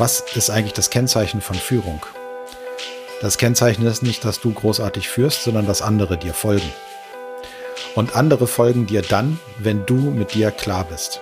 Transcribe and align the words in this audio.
Was 0.00 0.24
ist 0.34 0.48
eigentlich 0.48 0.72
das 0.72 0.88
Kennzeichen 0.88 1.42
von 1.42 1.56
Führung? 1.56 2.00
Das 3.20 3.36
Kennzeichen 3.36 3.84
ist 3.84 4.02
nicht, 4.02 4.24
dass 4.24 4.40
du 4.40 4.50
großartig 4.50 5.10
führst, 5.10 5.44
sondern 5.44 5.66
dass 5.66 5.82
andere 5.82 6.16
dir 6.16 6.32
folgen. 6.32 6.70
Und 7.94 8.16
andere 8.16 8.46
folgen 8.46 8.86
dir 8.86 9.02
dann, 9.02 9.38
wenn 9.58 9.84
du 9.84 9.96
mit 9.96 10.32
dir 10.32 10.52
klar 10.52 10.84
bist. 10.84 11.20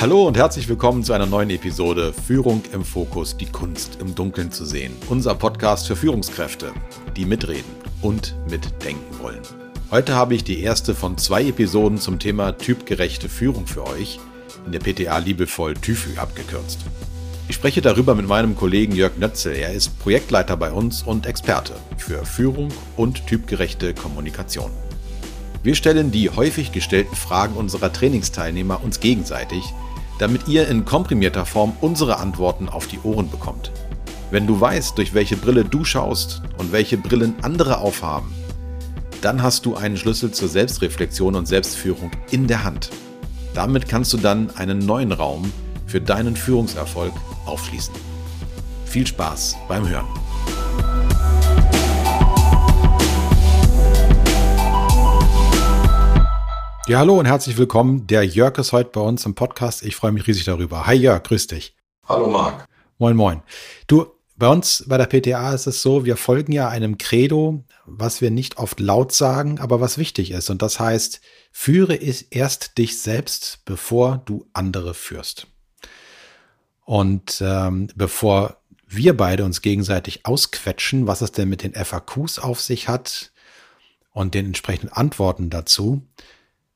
Hallo 0.00 0.26
und 0.26 0.36
herzlich 0.36 0.68
willkommen 0.68 1.04
zu 1.04 1.12
einer 1.12 1.26
neuen 1.26 1.50
Episode 1.50 2.12
Führung 2.12 2.64
im 2.72 2.84
Fokus, 2.84 3.36
die 3.36 3.46
Kunst 3.46 3.98
im 4.00 4.16
Dunkeln 4.16 4.50
zu 4.50 4.64
sehen. 4.64 4.96
Unser 5.08 5.36
Podcast 5.36 5.86
für 5.86 5.94
Führungskräfte, 5.94 6.72
die 7.16 7.24
mitreden 7.24 7.70
und 8.02 8.34
mitdenken 8.50 9.20
wollen. 9.20 9.67
Heute 9.90 10.14
habe 10.14 10.34
ich 10.34 10.44
die 10.44 10.60
erste 10.60 10.94
von 10.94 11.16
zwei 11.16 11.46
Episoden 11.46 11.96
zum 11.96 12.18
Thema 12.18 12.52
typgerechte 12.58 13.30
Führung 13.30 13.66
für 13.66 13.86
euch, 13.86 14.20
in 14.66 14.72
der 14.72 14.80
PTA 14.80 15.16
liebevoll 15.16 15.72
TÜFÜ 15.72 16.18
abgekürzt. 16.18 16.80
Ich 17.48 17.54
spreche 17.54 17.80
darüber 17.80 18.14
mit 18.14 18.28
meinem 18.28 18.54
Kollegen 18.54 18.94
Jörg 18.94 19.16
Nötzel. 19.16 19.54
Er 19.54 19.72
ist 19.72 19.98
Projektleiter 19.98 20.58
bei 20.58 20.72
uns 20.72 21.02
und 21.02 21.24
Experte 21.24 21.72
für 21.96 22.26
Führung 22.26 22.68
und 22.98 23.26
typgerechte 23.26 23.94
Kommunikation. 23.94 24.70
Wir 25.62 25.74
stellen 25.74 26.10
die 26.10 26.28
häufig 26.28 26.70
gestellten 26.70 27.16
Fragen 27.16 27.54
unserer 27.54 27.90
Trainingsteilnehmer 27.90 28.84
uns 28.84 29.00
gegenseitig, 29.00 29.72
damit 30.18 30.48
ihr 30.48 30.68
in 30.68 30.84
komprimierter 30.84 31.46
Form 31.46 31.72
unsere 31.80 32.18
Antworten 32.18 32.68
auf 32.68 32.88
die 32.88 32.98
Ohren 33.04 33.30
bekommt. 33.30 33.72
Wenn 34.30 34.46
du 34.46 34.60
weißt, 34.60 34.98
durch 34.98 35.14
welche 35.14 35.36
Brille 35.36 35.64
du 35.64 35.82
schaust 35.82 36.42
und 36.58 36.72
welche 36.72 36.98
Brillen 36.98 37.36
andere 37.40 37.78
aufhaben, 37.78 38.34
dann 39.20 39.42
hast 39.42 39.66
du 39.66 39.74
einen 39.74 39.96
Schlüssel 39.96 40.30
zur 40.30 40.48
Selbstreflexion 40.48 41.34
und 41.34 41.46
Selbstführung 41.46 42.10
in 42.30 42.46
der 42.46 42.62
Hand. 42.62 42.90
Damit 43.52 43.88
kannst 43.88 44.12
du 44.12 44.16
dann 44.16 44.50
einen 44.56 44.78
neuen 44.78 45.10
Raum 45.10 45.52
für 45.86 46.00
deinen 46.00 46.36
Führungserfolg 46.36 47.12
aufschließen. 47.44 47.94
Viel 48.84 49.06
Spaß 49.06 49.56
beim 49.66 49.88
Hören. 49.88 50.06
Ja, 56.86 57.00
hallo 57.00 57.18
und 57.18 57.26
herzlich 57.26 57.58
willkommen. 57.58 58.06
Der 58.06 58.24
Jörg 58.24 58.56
ist 58.58 58.72
heute 58.72 58.90
bei 58.90 59.00
uns 59.00 59.26
im 59.26 59.34
Podcast. 59.34 59.82
Ich 59.82 59.96
freue 59.96 60.12
mich 60.12 60.26
riesig 60.26 60.44
darüber. 60.44 60.86
Hi 60.86 60.94
Jörg, 60.94 61.22
grüß 61.24 61.48
dich. 61.48 61.74
Hallo 62.08 62.30
Marc. 62.30 62.66
Moin, 62.98 63.16
moin. 63.16 63.42
Du, 63.88 64.06
bei 64.36 64.48
uns 64.48 64.84
bei 64.86 64.96
der 64.96 65.06
PTA 65.06 65.52
ist 65.52 65.66
es 65.66 65.82
so, 65.82 66.04
wir 66.04 66.16
folgen 66.16 66.52
ja 66.52 66.68
einem 66.68 66.96
Credo, 66.96 67.64
was 67.90 68.20
wir 68.20 68.30
nicht 68.30 68.58
oft 68.58 68.80
laut 68.80 69.12
sagen, 69.12 69.58
aber 69.58 69.80
was 69.80 69.98
wichtig 69.98 70.30
ist. 70.30 70.50
Und 70.50 70.62
das 70.62 70.78
heißt, 70.78 71.20
führe 71.50 71.94
erst 71.94 72.78
dich 72.78 73.00
selbst, 73.00 73.60
bevor 73.64 74.22
du 74.24 74.46
andere 74.52 74.94
führst. 74.94 75.46
Und 76.84 77.42
ähm, 77.44 77.88
bevor 77.94 78.62
wir 78.86 79.16
beide 79.16 79.44
uns 79.44 79.60
gegenseitig 79.60 80.24
ausquetschen, 80.24 81.06
was 81.06 81.20
es 81.20 81.32
denn 81.32 81.48
mit 81.48 81.62
den 81.62 81.74
FAQs 81.74 82.38
auf 82.38 82.60
sich 82.60 82.88
hat 82.88 83.32
und 84.12 84.34
den 84.34 84.46
entsprechenden 84.46 84.92
Antworten 84.92 85.50
dazu, 85.50 86.06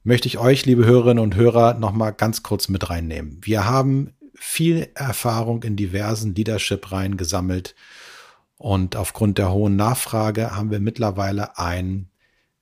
möchte 0.04 0.28
ich 0.28 0.38
euch, 0.38 0.66
liebe 0.66 0.84
Hörerinnen 0.84 1.22
und 1.22 1.36
Hörer, 1.36 1.74
nochmal 1.74 2.12
ganz 2.12 2.42
kurz 2.42 2.68
mit 2.68 2.90
reinnehmen. 2.90 3.38
Wir 3.42 3.64
haben 3.64 4.12
viel 4.34 4.88
Erfahrung 4.94 5.62
in 5.62 5.76
diversen 5.76 6.34
Leadership-Reihen 6.34 7.16
gesammelt. 7.16 7.74
Und 8.62 8.94
aufgrund 8.94 9.38
der 9.38 9.50
hohen 9.50 9.74
Nachfrage 9.74 10.54
haben 10.54 10.70
wir 10.70 10.78
mittlerweile 10.78 11.58
ein 11.58 12.08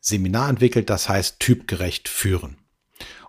Seminar 0.01 0.49
entwickelt, 0.49 0.89
das 0.89 1.11
heißt 1.11 1.41
typgerecht 1.41 2.09
führen. 2.09 2.57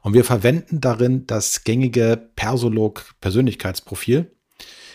Und 0.01 0.13
wir 0.13 0.23
verwenden 0.23 0.79
darin 0.79 1.27
das 1.27 1.65
gängige 1.65 2.29
Persolog 2.37 3.13
Persönlichkeitsprofil. 3.19 4.33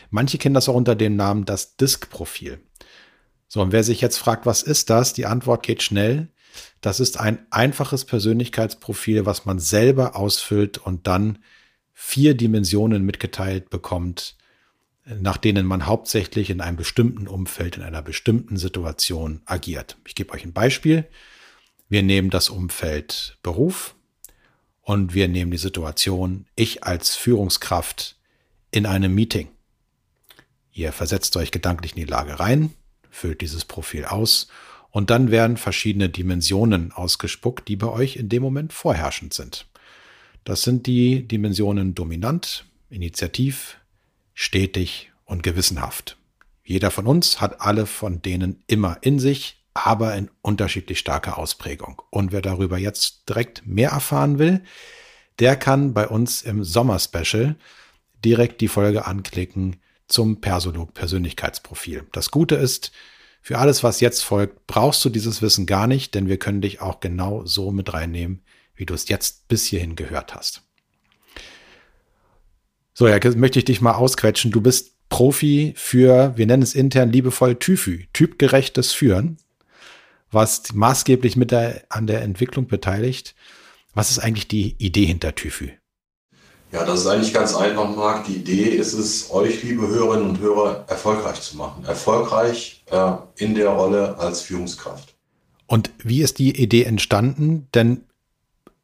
Manche 0.08 0.38
kennen 0.38 0.54
das 0.54 0.70
auch 0.70 0.74
unter 0.74 0.94
dem 0.94 1.16
Namen 1.16 1.44
das 1.44 1.76
Disk-Profil. 1.76 2.62
So, 3.46 3.60
und 3.60 3.72
wer 3.72 3.84
sich 3.84 4.00
jetzt 4.00 4.16
fragt, 4.16 4.46
was 4.46 4.62
ist 4.62 4.88
das? 4.88 5.12
Die 5.12 5.26
Antwort 5.26 5.62
geht 5.62 5.82
schnell. 5.82 6.28
Das 6.80 6.98
ist 6.98 7.20
ein 7.20 7.46
einfaches 7.50 8.06
Persönlichkeitsprofil, 8.06 9.26
was 9.26 9.44
man 9.44 9.58
selber 9.58 10.16
ausfüllt 10.16 10.78
und 10.78 11.06
dann 11.06 11.40
vier 11.92 12.34
Dimensionen 12.34 13.04
mitgeteilt 13.04 13.68
bekommt, 13.68 14.38
nach 15.06 15.36
denen 15.36 15.66
man 15.66 15.86
hauptsächlich 15.86 16.50
in 16.50 16.60
einem 16.60 16.76
bestimmten 16.76 17.28
Umfeld, 17.28 17.76
in 17.76 17.82
einer 17.82 18.02
bestimmten 18.02 18.56
Situation 18.56 19.40
agiert. 19.44 19.96
Ich 20.06 20.14
gebe 20.14 20.32
euch 20.32 20.44
ein 20.44 20.52
Beispiel. 20.52 21.06
Wir 21.88 22.02
nehmen 22.02 22.30
das 22.30 22.50
Umfeld 22.50 23.38
Beruf 23.42 23.94
und 24.82 25.14
wir 25.14 25.28
nehmen 25.28 25.52
die 25.52 25.58
Situation 25.58 26.46
ich 26.56 26.82
als 26.82 27.14
Führungskraft 27.14 28.16
in 28.72 28.84
einem 28.84 29.14
Meeting. 29.14 29.48
Ihr 30.72 30.92
versetzt 30.92 31.36
euch 31.36 31.52
gedanklich 31.52 31.92
in 31.92 32.04
die 32.04 32.10
Lage 32.10 32.40
rein, 32.40 32.74
füllt 33.08 33.40
dieses 33.40 33.64
Profil 33.64 34.04
aus 34.04 34.48
und 34.90 35.10
dann 35.10 35.30
werden 35.30 35.56
verschiedene 35.56 36.08
Dimensionen 36.08 36.90
ausgespuckt, 36.90 37.68
die 37.68 37.76
bei 37.76 37.88
euch 37.88 38.16
in 38.16 38.28
dem 38.28 38.42
Moment 38.42 38.72
vorherrschend 38.72 39.32
sind. 39.34 39.66
Das 40.42 40.62
sind 40.62 40.86
die 40.86 41.26
Dimensionen 41.26 41.94
dominant, 41.94 42.66
initiativ, 42.90 43.78
stetig 44.36 45.10
und 45.24 45.42
gewissenhaft. 45.42 46.18
Jeder 46.62 46.90
von 46.90 47.06
uns 47.06 47.40
hat 47.40 47.62
alle 47.62 47.86
von 47.86 48.20
denen 48.20 48.62
immer 48.66 48.98
in 49.00 49.18
sich, 49.18 49.64
aber 49.72 50.14
in 50.14 50.30
unterschiedlich 50.42 50.98
starker 50.98 51.38
Ausprägung. 51.38 52.02
Und 52.10 52.32
wer 52.32 52.42
darüber 52.42 52.76
jetzt 52.76 53.28
direkt 53.28 53.66
mehr 53.66 53.90
erfahren 53.90 54.38
will, 54.38 54.62
der 55.38 55.56
kann 55.56 55.94
bei 55.94 56.06
uns 56.06 56.42
im 56.42 56.64
Sommer-Special 56.64 57.56
direkt 58.24 58.60
die 58.60 58.68
Folge 58.68 59.06
anklicken 59.06 59.76
zum 60.06 60.40
Persolog 60.40 60.92
Persönlichkeitsprofil. 60.92 62.06
Das 62.12 62.30
Gute 62.30 62.56
ist, 62.56 62.92
für 63.40 63.58
alles, 63.58 63.82
was 63.82 64.00
jetzt 64.00 64.22
folgt, 64.22 64.66
brauchst 64.66 65.04
du 65.04 65.08
dieses 65.08 65.40
Wissen 65.40 65.64
gar 65.64 65.86
nicht, 65.86 66.14
denn 66.14 66.28
wir 66.28 66.36
können 66.36 66.60
dich 66.60 66.80
auch 66.82 67.00
genau 67.00 67.46
so 67.46 67.70
mit 67.70 67.94
reinnehmen, 67.94 68.42
wie 68.74 68.84
du 68.84 68.92
es 68.92 69.08
jetzt 69.08 69.48
bis 69.48 69.64
hierhin 69.64 69.96
gehört 69.96 70.34
hast. 70.34 70.62
So, 72.98 73.06
ja, 73.06 73.18
möchte 73.36 73.58
ich 73.58 73.66
dich 73.66 73.82
mal 73.82 73.92
ausquetschen. 73.92 74.52
Du 74.52 74.62
bist 74.62 74.92
Profi 75.10 75.74
für, 75.76 76.32
wir 76.36 76.46
nennen 76.46 76.62
es 76.62 76.74
intern 76.74 77.12
liebevoll 77.12 77.56
TÜFÜ, 77.56 78.04
typgerechtes 78.14 78.94
Führen, 78.94 79.36
was 80.30 80.72
maßgeblich 80.72 81.36
mit 81.36 81.50
der, 81.50 81.82
an 81.90 82.06
der 82.06 82.22
Entwicklung 82.22 82.68
beteiligt. 82.68 83.34
Was 83.92 84.10
ist 84.10 84.18
eigentlich 84.18 84.48
die 84.48 84.76
Idee 84.78 85.04
hinter 85.04 85.34
TÜFÜ? 85.34 85.72
Ja, 86.72 86.86
das 86.86 87.00
ist 87.00 87.06
eigentlich 87.06 87.34
ganz 87.34 87.54
einfach, 87.54 87.94
Marc. 87.94 88.24
Die 88.24 88.36
Idee 88.36 88.70
ist 88.70 88.94
es, 88.94 89.30
euch, 89.30 89.62
liebe 89.62 89.86
Hörerinnen 89.86 90.30
und 90.30 90.40
Hörer, 90.40 90.86
erfolgreich 90.88 91.42
zu 91.42 91.58
machen. 91.58 91.84
Erfolgreich 91.84 92.82
äh, 92.90 93.12
in 93.36 93.54
der 93.54 93.68
Rolle 93.68 94.18
als 94.18 94.40
Führungskraft. 94.40 95.14
Und 95.66 95.90
wie 95.98 96.22
ist 96.22 96.38
die 96.38 96.58
Idee 96.58 96.84
entstanden? 96.84 97.68
Denn 97.74 98.05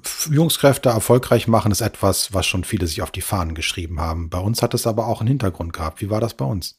Führungskräfte 0.03 0.89
erfolgreich 0.89 1.49
machen, 1.49 1.73
ist 1.73 1.81
etwas, 1.81 2.33
was 2.33 2.47
schon 2.47 2.65
viele 2.65 2.87
sich 2.87 3.03
auf 3.03 3.11
die 3.11 3.21
Fahnen 3.21 3.55
geschrieben 3.55 4.01
haben. 4.01 4.31
Bei 4.31 4.39
uns 4.39 4.63
hat 4.63 4.75
es 4.75 4.87
aber 4.87 5.07
auch 5.07 5.21
einen 5.21 5.29
Hintergrund 5.29 5.73
gehabt. 5.73 6.01
Wie 6.01 6.11
war 6.11 6.21
das 6.21 6.35
bei 6.35 6.45
uns? 6.45 6.77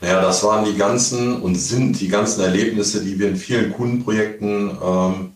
Naja, 0.00 0.20
das 0.20 0.42
waren 0.42 0.64
die 0.64 0.76
ganzen 0.76 1.40
und 1.40 1.54
sind 1.54 2.00
die 2.00 2.08
ganzen 2.08 2.42
Erlebnisse, 2.42 3.02
die 3.02 3.18
wir 3.18 3.28
in 3.28 3.36
vielen 3.36 3.72
Kundenprojekten, 3.72 4.76
ähm, 4.82 5.32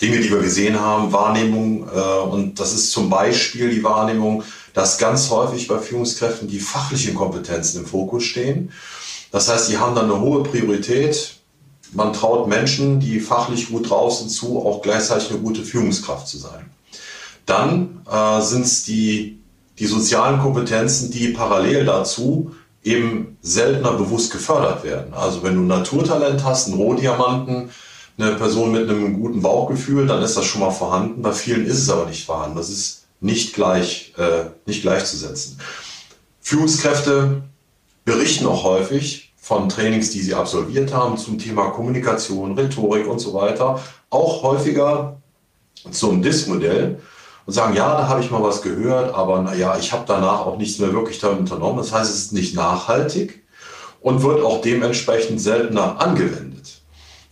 Dinge, 0.00 0.20
die 0.20 0.30
wir 0.30 0.40
gesehen 0.40 0.78
haben, 0.78 1.12
Wahrnehmung. 1.12 1.88
Äh, 1.88 2.00
und 2.28 2.58
das 2.58 2.72
ist 2.72 2.92
zum 2.92 3.08
Beispiel 3.10 3.70
die 3.70 3.82
Wahrnehmung, 3.84 4.42
dass 4.74 4.98
ganz 4.98 5.30
häufig 5.30 5.68
bei 5.68 5.78
Führungskräften 5.78 6.48
die 6.48 6.60
fachlichen 6.60 7.14
Kompetenzen 7.14 7.80
im 7.80 7.86
Fokus 7.86 8.24
stehen. 8.24 8.72
Das 9.30 9.48
heißt, 9.48 9.70
die 9.70 9.78
haben 9.78 9.94
dann 9.94 10.06
eine 10.06 10.20
hohe 10.20 10.42
Priorität 10.42 11.41
man 11.94 12.12
traut 12.12 12.48
Menschen, 12.48 13.00
die 13.00 13.20
fachlich 13.20 13.68
gut 13.68 13.90
drauf 13.90 14.14
sind, 14.14 14.30
zu, 14.30 14.58
auch 14.64 14.82
gleichzeitig 14.82 15.30
eine 15.30 15.40
gute 15.40 15.62
Führungskraft 15.62 16.26
zu 16.26 16.38
sein. 16.38 16.70
Dann 17.46 18.02
äh, 18.10 18.40
sind 18.40 18.64
es 18.64 18.84
die, 18.84 19.40
die 19.78 19.86
sozialen 19.86 20.40
Kompetenzen, 20.40 21.10
die 21.10 21.28
parallel 21.28 21.84
dazu 21.84 22.54
eben 22.84 23.36
seltener 23.42 23.92
bewusst 23.92 24.32
gefördert 24.32 24.84
werden. 24.84 25.14
Also 25.14 25.42
wenn 25.42 25.54
du 25.54 25.62
ein 25.62 25.68
Naturtalent 25.68 26.44
hast, 26.44 26.68
einen 26.68 26.76
Rohdiamanten, 26.76 27.70
eine 28.18 28.34
Person 28.34 28.72
mit 28.72 28.88
einem 28.88 29.20
guten 29.20 29.42
Bauchgefühl, 29.42 30.06
dann 30.06 30.22
ist 30.22 30.36
das 30.36 30.44
schon 30.44 30.60
mal 30.60 30.70
vorhanden. 30.70 31.22
Bei 31.22 31.32
vielen 31.32 31.66
ist 31.66 31.78
es 31.78 31.90
aber 31.90 32.06
nicht 32.06 32.24
vorhanden. 32.24 32.56
Das 32.56 32.68
ist 32.68 33.04
nicht 33.20 33.54
gleich, 33.54 34.12
äh, 34.18 34.50
nicht 34.66 34.82
gleichzusetzen. 34.82 35.58
Führungskräfte 36.40 37.42
berichten 38.04 38.46
auch 38.46 38.64
häufig, 38.64 39.31
von 39.52 39.68
Trainings, 39.68 40.08
die 40.08 40.22
sie 40.22 40.34
absolviert 40.34 40.94
haben 40.94 41.18
zum 41.18 41.38
Thema 41.38 41.68
Kommunikation, 41.72 42.58
Rhetorik 42.58 43.06
und 43.06 43.18
so 43.18 43.34
weiter, 43.34 43.78
auch 44.08 44.42
häufiger 44.42 45.20
zum 45.90 46.22
DIS-Modell 46.22 46.98
und 47.44 47.52
sagen, 47.52 47.76
ja, 47.76 47.94
da 47.94 48.08
habe 48.08 48.22
ich 48.22 48.30
mal 48.30 48.42
was 48.42 48.62
gehört, 48.62 49.14
aber 49.14 49.42
naja, 49.42 49.76
ich 49.78 49.92
habe 49.92 50.04
danach 50.06 50.46
auch 50.46 50.56
nichts 50.56 50.78
mehr 50.78 50.94
wirklich 50.94 51.18
damit 51.18 51.40
unternommen. 51.40 51.76
Das 51.76 51.92
heißt, 51.92 52.10
es 52.10 52.16
ist 52.16 52.32
nicht 52.32 52.54
nachhaltig 52.54 53.44
und 54.00 54.22
wird 54.22 54.42
auch 54.42 54.62
dementsprechend 54.62 55.38
seltener 55.38 56.00
angewendet. 56.00 56.80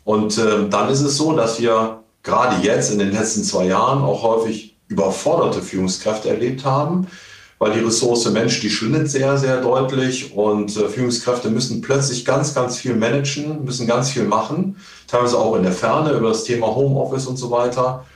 Und 0.05 0.37
äh, 0.37 0.69
dann 0.69 0.90
ist 0.90 1.00
es 1.00 1.17
so, 1.17 1.32
dass 1.32 1.58
wir 1.58 2.02
gerade 2.22 2.56
jetzt 2.62 2.93
in 2.93 2.99
den 2.99 3.12
letzten 3.12 3.44
zwei 3.44 3.64
Jahren 3.64 4.02
auch 4.02 4.22
häufig 4.22 4.76
überforderte 4.88 5.62
Führungskräfte 5.62 6.28
erlebt 6.28 6.67
haben, 6.67 7.06
weil 7.60 7.72
die 7.72 7.80
Ressource 7.80 8.28
Mensch, 8.30 8.58
die 8.60 8.70
schwindet 8.70 9.10
sehr, 9.10 9.36
sehr 9.36 9.60
deutlich 9.60 10.34
und 10.34 10.74
äh, 10.76 10.88
Führungskräfte 10.88 11.50
müssen 11.50 11.82
plötzlich 11.82 12.24
ganz, 12.24 12.54
ganz 12.54 12.78
viel 12.78 12.96
managen, 12.96 13.64
müssen 13.64 13.86
ganz 13.86 14.10
viel 14.10 14.24
machen, 14.24 14.76
teilweise 15.06 15.38
auch 15.38 15.54
in 15.56 15.62
der 15.62 15.72
Ferne 15.72 16.12
über 16.12 16.30
das 16.30 16.44
Thema 16.44 16.74
Homeoffice 16.74 17.26
und 17.26 17.36
so 17.36 17.50
weiter 17.50 18.06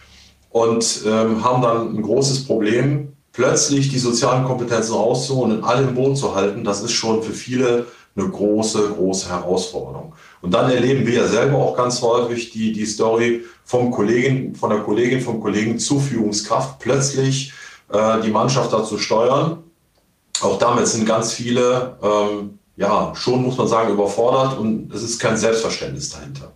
und 0.49 1.03
ähm, 1.07 1.45
haben 1.45 1.63
dann 1.63 1.95
ein 1.95 2.03
großes 2.03 2.47
Problem, 2.47 3.13
plötzlich 3.35 3.91
die 3.91 3.99
sozialen 3.99 4.45
Kompetenzen 4.45 4.95
rauszuholen 4.95 5.59
und 5.59 5.65
alle 5.65 5.83
im 5.89 5.95
Boot 5.95 6.17
zu 6.17 6.35
halten. 6.35 6.65
Das 6.65 6.83
ist 6.83 6.93
schon 6.93 7.23
für 7.23 7.33
viele 7.33 7.85
eine 8.17 8.29
große, 8.29 8.95
große 8.97 9.29
Herausforderung. 9.29 10.15
Und 10.41 10.55
dann 10.55 10.71
erleben 10.71 11.07
wir 11.07 11.15
ja 11.15 11.27
selber 11.27 11.59
auch 11.59 11.77
ganz 11.77 12.01
häufig 12.01 12.51
die, 12.51 12.73
die 12.73 12.87
Story 12.87 13.43
vom 13.65 13.91
Kollegen, 13.91 14.55
von 14.55 14.71
der 14.71 14.79
Kollegin, 14.81 15.21
vom 15.21 15.41
Kollegen 15.41 15.79
zur 15.79 16.01
Führungskraft, 16.01 16.79
plötzlich 16.79 17.53
äh, 17.93 18.21
die 18.23 18.31
Mannschaft 18.31 18.73
dazu 18.73 18.99
steuern. 18.99 19.63
Auch 20.41 20.59
damit 20.59 20.87
sind 20.89 21.07
ganz 21.07 21.33
viele, 21.33 21.97
ähm, 22.03 22.59
ja, 22.77 23.13
schon 23.15 23.43
muss 23.43 23.57
man 23.57 23.69
sagen, 23.69 23.93
überfordert 23.93 24.59
und 24.59 24.93
es 24.93 25.03
ist 25.03 25.19
kein 25.19 25.37
Selbstverständnis 25.37 26.11
dahinter. 26.11 26.53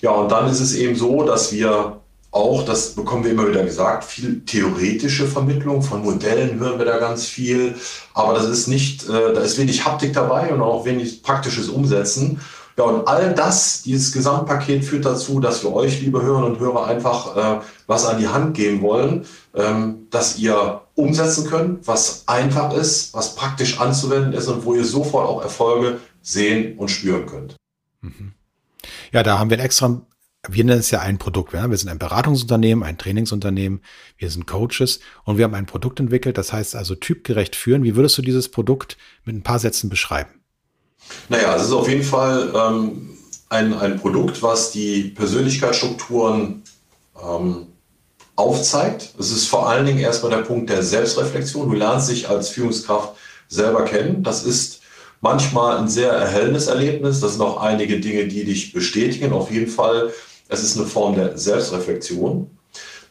Ja, 0.00 0.12
und 0.12 0.30
dann 0.30 0.48
ist 0.48 0.60
es 0.60 0.74
eben 0.74 0.96
so, 0.96 1.22
dass 1.24 1.52
wir 1.52 2.00
auch, 2.30 2.64
das 2.64 2.90
bekommen 2.90 3.24
wir 3.24 3.32
immer 3.32 3.48
wieder 3.48 3.64
gesagt, 3.64 4.04
viel 4.04 4.44
theoretische 4.44 5.26
Vermittlung 5.26 5.82
von 5.82 6.02
Modellen 6.02 6.60
hören 6.60 6.78
wir 6.78 6.84
da 6.84 6.98
ganz 6.98 7.26
viel, 7.26 7.74
aber 8.14 8.34
das 8.34 8.46
ist 8.46 8.68
nicht, 8.68 9.08
äh, 9.08 9.32
da 9.34 9.40
ist 9.40 9.58
wenig 9.58 9.84
Haptik 9.84 10.12
dabei 10.12 10.52
und 10.52 10.60
auch 10.60 10.84
wenig 10.84 11.22
praktisches 11.22 11.68
Umsetzen. 11.68 12.40
Ja, 12.78 12.84
und 12.84 13.08
all 13.08 13.34
das, 13.34 13.82
dieses 13.82 14.12
Gesamtpaket 14.12 14.84
führt 14.84 15.04
dazu, 15.04 15.40
dass 15.40 15.64
wir 15.64 15.72
euch, 15.72 16.00
liebe 16.00 16.22
Hörerinnen 16.22 16.52
und 16.52 16.60
Hörer, 16.60 16.86
einfach 16.86 17.36
äh, 17.36 17.60
was 17.88 18.06
an 18.06 18.20
die 18.20 18.28
Hand 18.28 18.54
geben 18.54 18.82
wollen, 18.82 19.26
ähm, 19.52 20.06
dass 20.10 20.38
ihr 20.38 20.82
umsetzen 20.94 21.48
könnt, 21.48 21.88
was 21.88 22.22
einfach 22.28 22.72
ist, 22.72 23.12
was 23.14 23.34
praktisch 23.34 23.80
anzuwenden 23.80 24.32
ist 24.32 24.46
und 24.46 24.64
wo 24.64 24.76
ihr 24.76 24.84
sofort 24.84 25.28
auch 25.28 25.42
Erfolge 25.42 25.98
sehen 26.22 26.78
und 26.78 26.88
spüren 26.88 27.26
könnt. 27.26 27.56
Mhm. 28.00 28.34
Ja, 29.10 29.24
da 29.24 29.40
haben 29.40 29.50
wir 29.50 29.58
extra, 29.58 30.00
wir 30.48 30.64
nennen 30.64 30.78
es 30.78 30.92
ja 30.92 31.00
ein 31.00 31.18
Produkt. 31.18 31.52
Wir 31.52 31.76
sind 31.76 31.88
ein 31.88 31.98
Beratungsunternehmen, 31.98 32.84
ein 32.84 32.96
Trainingsunternehmen, 32.96 33.80
wir 34.18 34.30
sind 34.30 34.46
Coaches 34.46 35.00
und 35.24 35.36
wir 35.36 35.44
haben 35.46 35.54
ein 35.54 35.66
Produkt 35.66 35.98
entwickelt, 35.98 36.38
das 36.38 36.52
heißt 36.52 36.76
also 36.76 36.94
typgerecht 36.94 37.56
führen. 37.56 37.82
Wie 37.82 37.96
würdest 37.96 38.16
du 38.18 38.22
dieses 38.22 38.48
Produkt 38.48 38.96
mit 39.24 39.34
ein 39.34 39.42
paar 39.42 39.58
Sätzen 39.58 39.90
beschreiben? 39.90 40.37
Naja, 41.28 41.54
es 41.56 41.64
ist 41.64 41.72
auf 41.72 41.88
jeden 41.88 42.02
Fall 42.02 42.52
ähm, 42.54 43.10
ein, 43.48 43.74
ein 43.74 43.98
Produkt, 43.98 44.42
was 44.42 44.70
die 44.70 45.04
Persönlichkeitsstrukturen 45.04 46.62
ähm, 47.22 47.66
aufzeigt. 48.36 49.14
Es 49.18 49.30
ist 49.30 49.48
vor 49.48 49.68
allen 49.68 49.86
Dingen 49.86 49.98
erstmal 49.98 50.30
der 50.30 50.42
Punkt 50.42 50.70
der 50.70 50.82
Selbstreflexion. 50.82 51.68
Du 51.68 51.74
lernst 51.74 52.10
dich 52.10 52.28
als 52.28 52.50
Führungskraft 52.50 53.14
selber 53.48 53.84
kennen. 53.84 54.22
Das 54.22 54.44
ist 54.44 54.80
manchmal 55.20 55.78
ein 55.78 55.88
sehr 55.88 56.12
erhellendes 56.12 56.68
Erlebnis. 56.68 57.20
Das 57.20 57.32
sind 57.32 57.42
auch 57.42 57.60
einige 57.60 58.00
Dinge, 58.00 58.28
die 58.28 58.44
dich 58.44 58.72
bestätigen. 58.72 59.32
Auf 59.32 59.50
jeden 59.50 59.70
Fall, 59.70 60.12
es 60.48 60.62
ist 60.62 60.76
eine 60.76 60.86
Form 60.86 61.16
der 61.16 61.36
Selbstreflexion. 61.36 62.50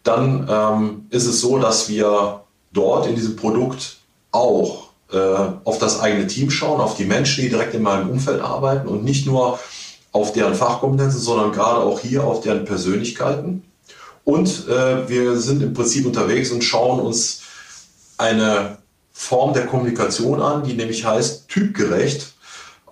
Dann 0.03 0.47
ähm, 0.49 1.05
ist 1.09 1.25
es 1.25 1.41
so, 1.41 1.59
dass 1.59 1.89
wir 1.89 2.43
dort 2.71 3.07
in 3.07 3.15
diesem 3.15 3.35
Produkt 3.35 3.97
auch 4.31 4.86
auf 5.09 5.77
das 5.79 6.01
eigene 6.01 6.27
Team 6.27 6.49
schauen, 6.49 6.81
auf 6.81 6.97
die 6.97 7.05
Menschen, 7.05 7.41
die 7.41 7.49
direkt 7.49 7.73
in 7.73 7.81
meinem 7.81 8.09
Umfeld 8.09 8.41
arbeiten 8.41 8.89
und 8.89 9.05
nicht 9.05 9.25
nur 9.25 9.57
auf 10.11 10.33
deren 10.33 10.55
Fachkompetenzen, 10.55 11.21
sondern 11.21 11.51
gerade 11.51 11.79
auch 11.79 11.99
hier 11.99 12.23
auf 12.23 12.41
deren 12.41 12.65
Persönlichkeiten. 12.65 13.63
Und 14.23 14.67
äh, 14.67 15.07
wir 15.07 15.37
sind 15.37 15.63
im 15.63 15.73
Prinzip 15.73 16.05
unterwegs 16.05 16.51
und 16.51 16.61
schauen 16.61 16.99
uns 16.99 17.43
eine 18.17 18.77
Form 19.13 19.53
der 19.53 19.67
Kommunikation 19.67 20.41
an, 20.41 20.63
die 20.63 20.73
nämlich 20.73 21.05
heißt 21.05 21.47
typgerecht 21.47 22.33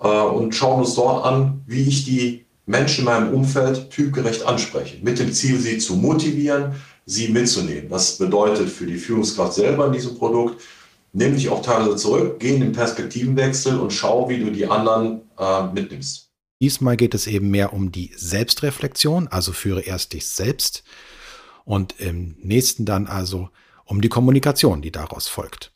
äh, 0.02 0.08
und 0.08 0.56
schauen 0.56 0.80
uns 0.80 0.96
dort 0.96 1.26
an, 1.26 1.62
wie 1.68 1.88
ich 1.88 2.06
die 2.06 2.46
Menschen 2.66 3.00
in 3.00 3.06
meinem 3.06 3.34
Umfeld 3.34 3.90
typgerecht 3.90 4.46
anspreche, 4.46 4.98
mit 5.02 5.20
dem 5.20 5.34
Ziel, 5.34 5.60
sie 5.60 5.78
zu 5.78 5.96
motivieren, 5.96 6.76
sie 7.06 7.28
mitzunehmen. 7.28 7.90
Das 7.90 8.18
bedeutet 8.18 8.70
für 8.70 8.86
die 8.86 8.98
Führungskraft 8.98 9.54
selber 9.54 9.88
in 9.88 9.94
diesem 9.94 10.18
Produkt, 10.18 10.62
nimm 11.16 11.34
dich 11.34 11.50
auch 11.50 11.62
teilweise 11.62 11.96
zurück, 11.96 12.40
geh 12.40 12.56
in 12.56 12.62
den 12.62 12.72
Perspektivenwechsel 12.74 13.80
und 13.80 13.92
schau, 13.92 14.30
wie 14.30 14.40
du 14.40 14.52
die 14.52 14.68
anderen 14.68 15.22
äh, 15.40 15.64
mitnimmst. 15.74 16.30
Diesmal 16.62 16.98
geht 16.98 17.14
es 17.14 17.28
eben 17.28 17.50
mehr 17.50 17.74
um 17.74 17.92
die 17.92 18.12
Selbstreflexion, 18.16 19.28
also 19.30 19.52
führe 19.54 19.82
erst 19.82 20.14
dich 20.14 20.28
selbst 20.28 20.84
und 21.64 22.00
im 22.00 22.36
nächsten 22.42 22.86
dann 22.86 23.08
also 23.08 23.50
um 23.86 24.02
die 24.02 24.10
Kommunikation, 24.10 24.82
die 24.82 24.92
daraus 24.92 25.28
folgt. 25.28 25.72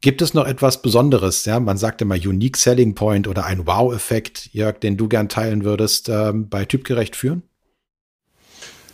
Gibt 0.00 0.22
es 0.22 0.32
noch 0.32 0.46
etwas 0.46 0.80
Besonderes? 0.80 1.44
Ja, 1.44 1.60
man 1.60 1.76
sagt 1.76 2.00
immer 2.00 2.14
Unique 2.14 2.56
Selling 2.56 2.94
Point 2.94 3.28
oder 3.28 3.44
ein 3.44 3.66
Wow-Effekt, 3.66 4.48
Jörg, 4.52 4.78
den 4.80 4.96
du 4.96 5.08
gern 5.08 5.28
teilen 5.28 5.62
würdest 5.64 6.08
ähm, 6.08 6.48
bei 6.48 6.64
Typgerecht 6.64 7.16
führen? 7.16 7.42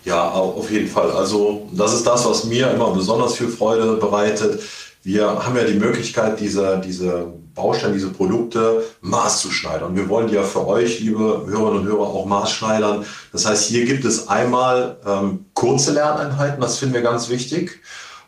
Ja, 0.05 0.31
auf 0.31 0.70
jeden 0.70 0.88
Fall. 0.88 1.11
Also 1.12 1.69
das 1.73 1.94
ist 1.94 2.06
das, 2.06 2.26
was 2.26 2.44
mir 2.44 2.70
immer 2.73 2.93
besonders 2.93 3.37
viel 3.37 3.49
Freude 3.49 3.97
bereitet 3.97 4.61
wir 5.06 5.47
haben 5.47 5.56
ja 5.56 5.62
die 5.62 5.79
Möglichkeit, 5.79 6.41
diese, 6.41 6.82
diese 6.85 7.32
Bausteine, 7.55 7.94
diese 7.94 8.11
Produkte 8.11 8.82
maßzuschneidern. 9.03 9.94
Wir 9.94 10.08
wollen 10.08 10.26
die 10.26 10.35
ja 10.35 10.43
für 10.43 10.67
euch, 10.67 10.99
liebe 10.99 11.44
Hörerinnen 11.47 11.82
und 11.82 11.87
Hörer, 11.87 12.08
auch 12.08 12.26
maßschneidern. 12.26 13.05
Das 13.31 13.47
heißt, 13.47 13.69
hier 13.69 13.85
gibt 13.85 14.05
es 14.05 14.26
einmal 14.26 14.97
ähm, 15.06 15.44
kurze 15.55 15.93
Lerneinheiten, 15.93 16.61
das 16.61 16.79
finden 16.79 16.94
wir 16.94 17.03
ganz 17.03 17.29
wichtig. 17.29 17.82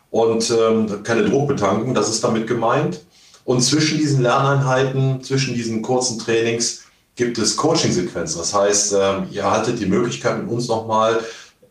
Und 0.09 0.49
ähm, 0.51 1.03
keine 1.03 1.25
Druckbetankung, 1.25 1.93
das 1.93 2.07
ist 2.07 2.23
damit 2.23 2.47
gemeint. 2.47 3.01
Und 3.43 3.59
zwischen 3.59 3.97
diesen 3.97 4.21
Lerneinheiten, 4.21 5.21
zwischen 5.21 5.55
diesen 5.55 5.81
kurzen 5.81 6.17
Trainings 6.17 6.83
gibt 7.17 7.37
es 7.39 7.57
Coaching-Sequenzen. 7.57 8.39
Das 8.39 8.53
heißt, 8.53 8.93
ähm, 8.93 9.27
ihr 9.31 9.41
erhaltet 9.41 9.81
die 9.81 9.85
Möglichkeit, 9.85 10.41
mit 10.41 10.49
uns 10.49 10.69
nochmal 10.69 11.19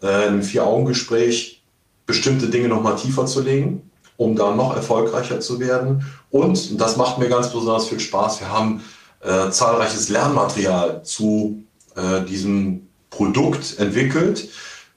äh, 0.02 0.28
im 0.28 0.42
Vier-Augen-Gespräch 0.42 1.62
bestimmte 2.04 2.48
Dinge 2.48 2.68
nochmal 2.68 2.96
tiefer 2.96 3.24
zu 3.24 3.40
legen 3.40 3.87
um 4.18 4.34
da 4.36 4.54
noch 4.54 4.76
erfolgreicher 4.76 5.40
zu 5.40 5.60
werden. 5.60 6.04
Und, 6.30 6.78
das 6.78 6.98
macht 6.98 7.18
mir 7.18 7.28
ganz 7.28 7.50
besonders 7.50 7.86
viel 7.86 8.00
Spaß, 8.00 8.40
wir 8.40 8.52
haben 8.52 8.82
äh, 9.20 9.50
zahlreiches 9.50 10.10
Lernmaterial 10.10 11.02
zu 11.04 11.62
äh, 11.96 12.22
diesem 12.24 12.88
Produkt 13.10 13.78
entwickelt, 13.78 14.50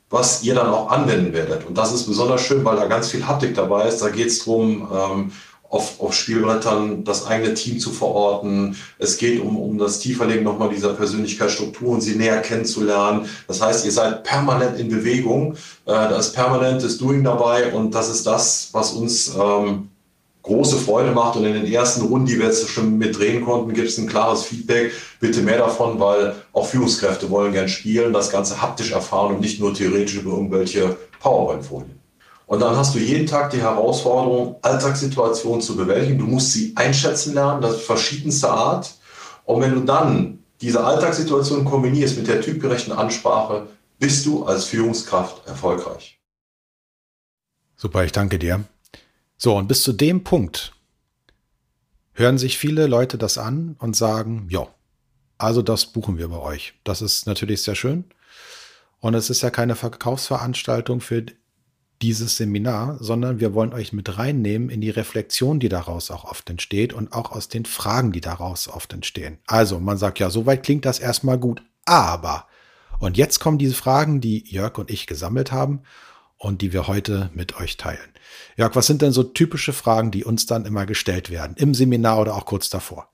was 0.09 0.43
ihr 0.43 0.55
dann 0.55 0.67
auch 0.67 0.89
anwenden 0.89 1.33
werdet. 1.33 1.65
Und 1.65 1.77
das 1.77 1.93
ist 1.93 2.03
besonders 2.03 2.41
schön, 2.41 2.65
weil 2.65 2.75
da 2.75 2.87
ganz 2.87 3.09
viel 3.09 3.25
Haptik 3.25 3.55
dabei 3.55 3.87
ist. 3.87 4.01
Da 4.01 4.09
geht 4.09 4.27
es 4.27 4.39
darum, 4.39 4.87
ähm, 4.91 5.31
auf, 5.71 6.01
auf 6.01 6.13
Spielbrettern 6.13 7.03
das 7.05 7.25
eigene 7.25 7.53
Team 7.53 7.79
zu 7.79 7.91
verorten. 7.91 8.75
Es 8.99 9.17
geht 9.17 9.41
um, 9.41 9.57
um 9.57 9.77
das 9.77 9.99
Tieferlegen 9.99 10.43
nochmal 10.43 10.69
dieser 10.69 10.93
Persönlichkeitsstruktur 10.93 11.89
und 11.93 12.01
sie 12.01 12.15
näher 12.15 12.41
kennenzulernen. 12.41 13.27
Das 13.47 13.61
heißt, 13.61 13.85
ihr 13.85 13.91
seid 13.91 14.23
permanent 14.23 14.77
in 14.77 14.89
Bewegung. 14.89 15.53
Äh, 15.85 15.93
da 15.93 16.17
ist 16.17 16.33
permanentes 16.33 16.97
Doing 16.97 17.23
dabei 17.23 17.71
und 17.73 17.95
das 17.95 18.09
ist 18.09 18.27
das, 18.27 18.69
was 18.73 18.91
uns 18.91 19.33
ähm, 19.33 19.87
große 20.43 20.75
Freude 20.75 21.11
macht. 21.11 21.37
Und 21.37 21.45
in 21.45 21.53
den 21.53 21.71
ersten 21.71 22.01
Runden, 22.01 22.27
die 22.27 22.37
wir 22.37 22.47
jetzt 22.47 22.67
schon 22.67 22.97
mit 22.97 23.17
drehen 23.17 23.45
konnten, 23.45 23.73
gibt 23.73 23.87
es 23.87 23.97
ein 23.97 24.07
klares 24.07 24.43
Feedback. 24.43 24.91
Bitte 25.21 25.41
mehr 25.41 25.59
davon, 25.59 26.01
weil 26.01 26.35
auch 26.51 26.67
Führungskräfte 26.67 27.29
wollen 27.29 27.53
gern 27.53 27.69
spielen, 27.69 28.11
das 28.11 28.29
Ganze 28.29 28.61
haptisch 28.61 28.91
erfahren 28.91 29.35
und 29.35 29.41
nicht 29.41 29.61
nur 29.61 29.73
theoretisch 29.73 30.15
über 30.15 30.31
irgendwelche 30.31 30.97
PowerPoint-Folien. 31.21 32.00
Und 32.51 32.59
dann 32.59 32.75
hast 32.75 32.93
du 32.93 32.99
jeden 32.99 33.27
Tag 33.27 33.51
die 33.51 33.61
Herausforderung, 33.61 34.57
Alltagssituationen 34.61 35.61
zu 35.61 35.77
bewältigen. 35.77 36.19
Du 36.19 36.25
musst 36.25 36.51
sie 36.51 36.73
einschätzen 36.75 37.33
lernen, 37.33 37.61
das 37.61 37.77
ist 37.77 37.83
verschiedenste 37.83 38.49
Art. 38.49 38.93
Und 39.45 39.61
wenn 39.61 39.73
du 39.73 39.79
dann 39.85 40.39
diese 40.59 40.83
Alltagssituation 40.83 41.63
kombinierst 41.63 42.17
mit 42.17 42.27
der 42.27 42.41
typgerechten 42.41 42.91
Ansprache, 42.91 43.67
bist 43.99 44.25
du 44.25 44.43
als 44.43 44.65
Führungskraft 44.65 45.47
erfolgreich. 45.47 46.19
Super, 47.77 48.03
ich 48.03 48.11
danke 48.11 48.37
dir. 48.37 48.65
So, 49.37 49.55
und 49.55 49.69
bis 49.69 49.83
zu 49.83 49.93
dem 49.93 50.25
Punkt 50.25 50.73
hören 52.11 52.37
sich 52.37 52.57
viele 52.57 52.87
Leute 52.87 53.17
das 53.17 53.37
an 53.37 53.77
und 53.79 53.95
sagen, 53.95 54.47
ja, 54.49 54.67
also 55.37 55.61
das 55.61 55.85
buchen 55.85 56.17
wir 56.17 56.27
bei 56.27 56.39
euch. 56.39 56.73
Das 56.83 57.01
ist 57.01 57.27
natürlich 57.27 57.63
sehr 57.63 57.75
schön. 57.75 58.03
Und 58.99 59.13
es 59.13 59.29
ist 59.29 59.41
ja 59.41 59.51
keine 59.51 59.77
Verkaufsveranstaltung 59.77 60.99
für 60.99 61.25
dieses 62.01 62.37
Seminar, 62.37 62.97
sondern 62.99 63.39
wir 63.39 63.53
wollen 63.53 63.73
euch 63.73 63.93
mit 63.93 64.17
reinnehmen 64.17 64.69
in 64.69 64.81
die 64.81 64.89
Reflexion, 64.89 65.59
die 65.59 65.69
daraus 65.69 66.11
auch 66.11 66.25
oft 66.25 66.49
entsteht 66.49 66.93
und 66.93 67.13
auch 67.13 67.31
aus 67.31 67.47
den 67.47 67.65
Fragen, 67.65 68.11
die 68.11 68.21
daraus 68.21 68.67
oft 68.67 68.93
entstehen. 68.93 69.37
Also 69.47 69.79
man 69.79 69.97
sagt 69.97 70.19
ja, 70.19 70.29
soweit 70.29 70.63
klingt 70.63 70.85
das 70.85 70.99
erstmal 70.99 71.37
gut, 71.37 71.61
aber 71.85 72.47
und 72.99 73.17
jetzt 73.17 73.39
kommen 73.39 73.57
diese 73.57 73.73
Fragen, 73.73 74.21
die 74.21 74.47
Jörg 74.47 74.77
und 74.77 74.91
ich 74.91 75.07
gesammelt 75.07 75.51
haben 75.51 75.81
und 76.37 76.61
die 76.61 76.71
wir 76.71 76.87
heute 76.87 77.31
mit 77.33 77.59
euch 77.59 77.77
teilen. 77.77 78.11
Jörg, 78.57 78.75
was 78.75 78.87
sind 78.87 79.01
denn 79.01 79.11
so 79.11 79.23
typische 79.23 79.73
Fragen, 79.73 80.11
die 80.11 80.23
uns 80.23 80.45
dann 80.45 80.65
immer 80.65 80.85
gestellt 80.85 81.29
werden, 81.29 81.55
im 81.57 81.73
Seminar 81.73 82.19
oder 82.19 82.35
auch 82.35 82.45
kurz 82.45 82.69
davor? 82.69 83.09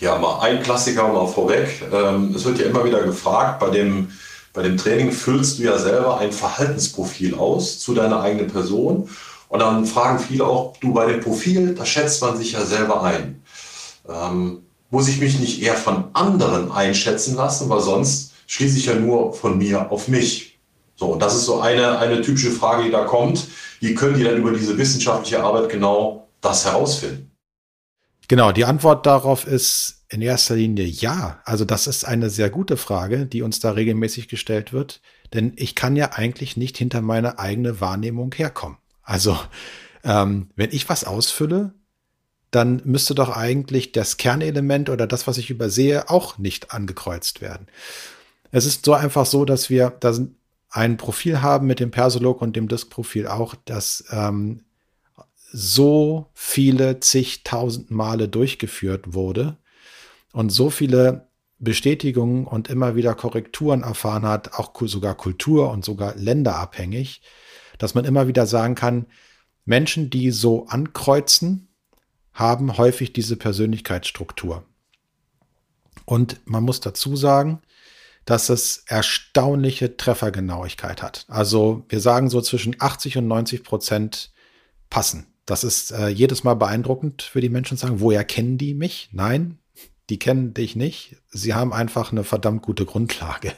Ja, 0.00 0.18
mal 0.18 0.40
ein 0.40 0.62
Klassiker 0.62 1.06
mal 1.08 1.26
vorweg. 1.26 1.82
Ähm, 1.92 2.34
es 2.34 2.44
wird 2.44 2.58
ja 2.58 2.66
immer 2.66 2.84
wieder 2.84 3.02
gefragt 3.02 3.60
bei 3.60 3.70
dem 3.70 4.10
Bei 4.52 4.62
dem 4.62 4.76
Training 4.76 5.12
füllst 5.12 5.58
du 5.58 5.62
ja 5.62 5.78
selber 5.78 6.18
ein 6.18 6.32
Verhaltensprofil 6.32 7.34
aus 7.34 7.78
zu 7.78 7.94
deiner 7.94 8.20
eigenen 8.20 8.48
Person. 8.48 9.08
Und 9.48 9.60
dann 9.60 9.86
fragen 9.86 10.18
viele 10.18 10.46
auch, 10.46 10.76
du 10.78 10.92
bei 10.92 11.06
dem 11.06 11.20
Profil, 11.20 11.74
da 11.74 11.86
schätzt 11.86 12.22
man 12.22 12.36
sich 12.36 12.52
ja 12.52 12.64
selber 12.64 13.02
ein. 13.02 13.42
Ähm, 14.08 14.62
muss 14.90 15.08
ich 15.08 15.20
mich 15.20 15.38
nicht 15.38 15.62
eher 15.62 15.74
von 15.74 16.04
anderen 16.12 16.70
einschätzen 16.70 17.34
lassen, 17.34 17.68
weil 17.70 17.80
sonst 17.80 18.32
schließe 18.46 18.78
ich 18.78 18.86
ja 18.86 18.94
nur 18.94 19.32
von 19.32 19.56
mir 19.56 19.90
auf 19.90 20.08
mich. 20.08 20.58
So, 20.96 21.06
und 21.06 21.20
das 21.20 21.34
ist 21.34 21.46
so 21.46 21.60
eine, 21.60 21.98
eine 21.98 22.20
typische 22.20 22.50
Frage, 22.50 22.84
die 22.84 22.90
da 22.90 23.04
kommt. 23.04 23.48
Wie 23.80 23.94
können 23.94 24.16
die 24.16 24.24
dann 24.24 24.36
über 24.36 24.52
diese 24.52 24.76
wissenschaftliche 24.76 25.42
Arbeit 25.42 25.70
genau 25.70 26.28
das 26.42 26.66
herausfinden? 26.66 27.30
Genau, 28.28 28.52
die 28.52 28.64
Antwort 28.64 29.06
darauf 29.06 29.46
ist 29.46 30.01
in 30.12 30.20
erster 30.20 30.56
Linie 30.56 30.84
ja. 30.84 31.40
Also 31.44 31.64
das 31.64 31.86
ist 31.86 32.04
eine 32.04 32.28
sehr 32.28 32.50
gute 32.50 32.76
Frage, 32.76 33.24
die 33.24 33.40
uns 33.40 33.60
da 33.60 33.70
regelmäßig 33.70 34.28
gestellt 34.28 34.72
wird. 34.72 35.00
Denn 35.32 35.54
ich 35.56 35.74
kann 35.74 35.96
ja 35.96 36.12
eigentlich 36.12 36.56
nicht 36.58 36.76
hinter 36.76 37.00
meine 37.00 37.38
eigene 37.38 37.80
Wahrnehmung 37.80 38.32
herkommen. 38.34 38.76
Also 39.02 39.38
ähm, 40.04 40.50
wenn 40.54 40.70
ich 40.70 40.88
was 40.90 41.04
ausfülle, 41.04 41.72
dann 42.50 42.82
müsste 42.84 43.14
doch 43.14 43.34
eigentlich 43.34 43.92
das 43.92 44.18
Kernelement 44.18 44.90
oder 44.90 45.06
das, 45.06 45.26
was 45.26 45.38
ich 45.38 45.48
übersehe, 45.48 46.10
auch 46.10 46.36
nicht 46.36 46.72
angekreuzt 46.72 47.40
werden. 47.40 47.66
Es 48.50 48.66
ist 48.66 48.84
so 48.84 48.92
einfach 48.92 49.24
so, 49.24 49.46
dass 49.46 49.70
wir 49.70 49.96
da 50.00 50.14
ein 50.68 50.98
Profil 50.98 51.40
haben 51.40 51.66
mit 51.66 51.80
dem 51.80 51.90
Persolog 51.90 52.42
und 52.42 52.54
dem 52.54 52.68
Disk-Profil 52.68 53.26
auch, 53.26 53.54
das 53.64 54.04
ähm, 54.10 54.60
so 55.50 56.26
viele 56.34 57.00
zigtausend 57.00 57.90
Male 57.90 58.28
durchgeführt 58.28 59.14
wurde 59.14 59.56
und 60.32 60.50
so 60.50 60.70
viele 60.70 61.28
Bestätigungen 61.58 62.46
und 62.46 62.68
immer 62.68 62.96
wieder 62.96 63.14
Korrekturen 63.14 63.82
erfahren 63.82 64.26
hat, 64.26 64.54
auch 64.54 64.72
sogar 64.86 65.14
Kultur 65.14 65.70
und 65.70 65.84
sogar 65.84 66.16
länderabhängig, 66.16 67.22
dass 67.78 67.94
man 67.94 68.04
immer 68.04 68.26
wieder 68.26 68.46
sagen 68.46 68.74
kann, 68.74 69.06
Menschen, 69.64 70.10
die 70.10 70.32
so 70.32 70.66
ankreuzen, 70.66 71.68
haben 72.32 72.78
häufig 72.78 73.12
diese 73.12 73.36
Persönlichkeitsstruktur. 73.36 74.64
Und 76.04 76.40
man 76.46 76.64
muss 76.64 76.80
dazu 76.80 77.14
sagen, 77.14 77.60
dass 78.24 78.48
es 78.48 78.84
erstaunliche 78.86 79.96
Treffergenauigkeit 79.96 81.02
hat. 81.02 81.26
Also 81.28 81.84
wir 81.88 82.00
sagen 82.00 82.30
so 82.30 82.40
zwischen 82.40 82.76
80 82.78 83.18
und 83.18 83.28
90 83.28 83.62
Prozent 83.62 84.32
passen. 84.90 85.26
Das 85.44 85.64
ist 85.64 85.90
äh, 85.90 86.08
jedes 86.08 86.44
Mal 86.44 86.54
beeindruckend 86.54 87.22
für 87.22 87.40
die 87.40 87.48
Menschen 87.48 87.76
zu 87.76 87.86
sagen, 87.86 88.00
woher 88.00 88.24
kennen 88.24 88.58
die 88.58 88.74
mich? 88.74 89.10
Nein, 89.12 89.58
die 90.12 90.18
kennen 90.18 90.52
dich 90.52 90.76
nicht. 90.76 91.16
Sie 91.30 91.54
haben 91.54 91.72
einfach 91.72 92.12
eine 92.12 92.22
verdammt 92.22 92.60
gute 92.60 92.84
Grundlage. 92.84 93.54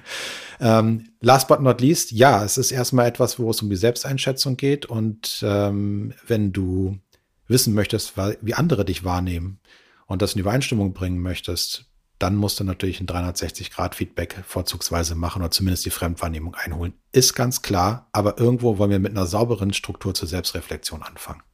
ähm, 0.60 1.10
last 1.20 1.46
but 1.46 1.60
not 1.60 1.80
least, 1.80 2.10
ja, 2.10 2.42
es 2.42 2.58
ist 2.58 2.72
erstmal 2.72 3.06
etwas, 3.06 3.38
wo 3.38 3.48
es 3.48 3.62
um 3.62 3.70
die 3.70 3.76
Selbsteinschätzung 3.76 4.56
geht. 4.56 4.84
Und 4.84 5.44
ähm, 5.46 6.12
wenn 6.26 6.52
du 6.52 6.98
wissen 7.46 7.72
möchtest, 7.72 8.14
wie 8.40 8.54
andere 8.54 8.84
dich 8.84 9.04
wahrnehmen 9.04 9.60
und 10.08 10.22
das 10.22 10.34
in 10.34 10.40
Übereinstimmung 10.40 10.92
bringen 10.92 11.20
möchtest, 11.20 11.84
dann 12.18 12.34
musst 12.34 12.58
du 12.58 12.64
natürlich 12.64 12.98
ein 12.98 13.06
360-Grad-Feedback 13.06 14.42
vorzugsweise 14.44 15.14
machen 15.14 15.40
oder 15.40 15.52
zumindest 15.52 15.84
die 15.86 15.90
Fremdwahrnehmung 15.90 16.56
einholen. 16.56 16.94
Ist 17.12 17.34
ganz 17.34 17.62
klar, 17.62 18.08
aber 18.10 18.38
irgendwo 18.38 18.76
wollen 18.76 18.90
wir 18.90 18.98
mit 18.98 19.12
einer 19.12 19.26
sauberen 19.26 19.72
Struktur 19.72 20.14
zur 20.14 20.26
Selbstreflexion 20.26 21.04
anfangen. 21.04 21.44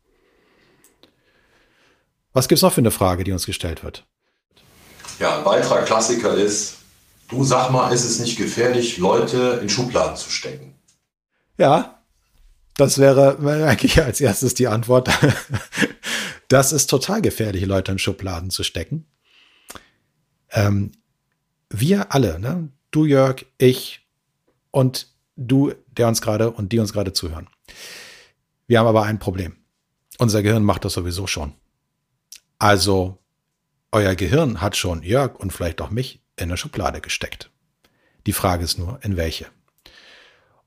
Was 2.32 2.48
gibt 2.48 2.56
es 2.56 2.62
noch 2.62 2.72
für 2.72 2.80
eine 2.80 2.90
Frage, 2.90 3.24
die 3.24 3.32
uns 3.32 3.44
gestellt 3.44 3.84
wird? 3.84 4.06
Ja, 5.18 5.38
ein 5.38 5.44
weiterer 5.44 5.82
Klassiker 5.82 6.34
ist, 6.34 6.76
du 7.28 7.44
sag 7.44 7.70
mal, 7.70 7.92
ist 7.92 8.04
es 8.04 8.20
nicht 8.20 8.36
gefährlich, 8.36 8.98
Leute 8.98 9.58
in 9.62 9.68
Schubladen 9.68 10.16
zu 10.16 10.30
stecken? 10.30 10.74
Ja, 11.56 12.02
das 12.76 12.98
wäre 12.98 13.38
eigentlich 13.66 14.02
als 14.02 14.20
erstes 14.20 14.54
die 14.54 14.68
Antwort. 14.68 15.10
Das 16.50 16.72
ist 16.72 16.88
total 16.88 17.20
gefährlich, 17.20 17.66
Leute 17.66 17.92
in 17.92 17.98
Schubladen 17.98 18.48
zu 18.48 18.64
stecken. 18.64 19.06
Ähm, 20.50 20.92
wir 21.68 22.14
alle, 22.14 22.38
ne? 22.38 22.70
du 22.90 23.04
Jörg, 23.04 23.44
ich 23.58 24.08
und 24.70 25.08
du, 25.36 25.74
der 25.88 26.08
uns 26.08 26.22
gerade 26.22 26.50
und 26.50 26.72
die 26.72 26.78
uns 26.78 26.94
gerade 26.94 27.12
zuhören. 27.12 27.48
Wir 28.66 28.78
haben 28.78 28.86
aber 28.86 29.02
ein 29.02 29.18
Problem. 29.18 29.56
Unser 30.18 30.42
Gehirn 30.42 30.64
macht 30.64 30.86
das 30.86 30.94
sowieso 30.94 31.26
schon. 31.26 31.52
Also, 32.58 33.17
euer 33.92 34.14
Gehirn 34.14 34.60
hat 34.60 34.76
schon 34.76 35.02
Jörg 35.02 35.36
und 35.36 35.52
vielleicht 35.52 35.80
auch 35.80 35.90
mich 35.90 36.20
in 36.36 36.44
eine 36.44 36.56
Schublade 36.56 37.00
gesteckt. 37.00 37.50
Die 38.26 38.32
Frage 38.32 38.64
ist 38.64 38.78
nur, 38.78 38.98
in 39.02 39.16
welche. 39.16 39.46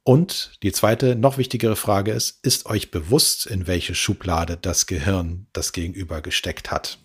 Und 0.04 0.58
die 0.64 0.72
zweite, 0.72 1.16
noch 1.16 1.38
wichtigere 1.38 1.76
Frage 1.76 2.12
ist, 2.12 2.44
ist 2.44 2.66
euch 2.66 2.90
bewusst, 2.90 3.46
in 3.46 3.68
welche 3.68 3.94
Schublade 3.94 4.58
das 4.58 4.88
Gehirn 4.88 5.46
das 5.54 5.74
Gegenüber 5.74 6.22
gesteckt 6.22 6.72
hat? 6.72 6.98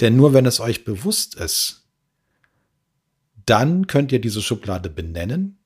Denn 0.00 0.16
nur 0.16 0.34
wenn 0.34 0.46
es 0.46 0.58
euch 0.60 0.84
bewusst 0.84 1.36
ist, 1.36 1.84
dann 3.46 3.86
könnt 3.86 4.10
ihr 4.10 4.20
diese 4.20 4.42
Schublade 4.42 4.90
benennen 4.90 5.58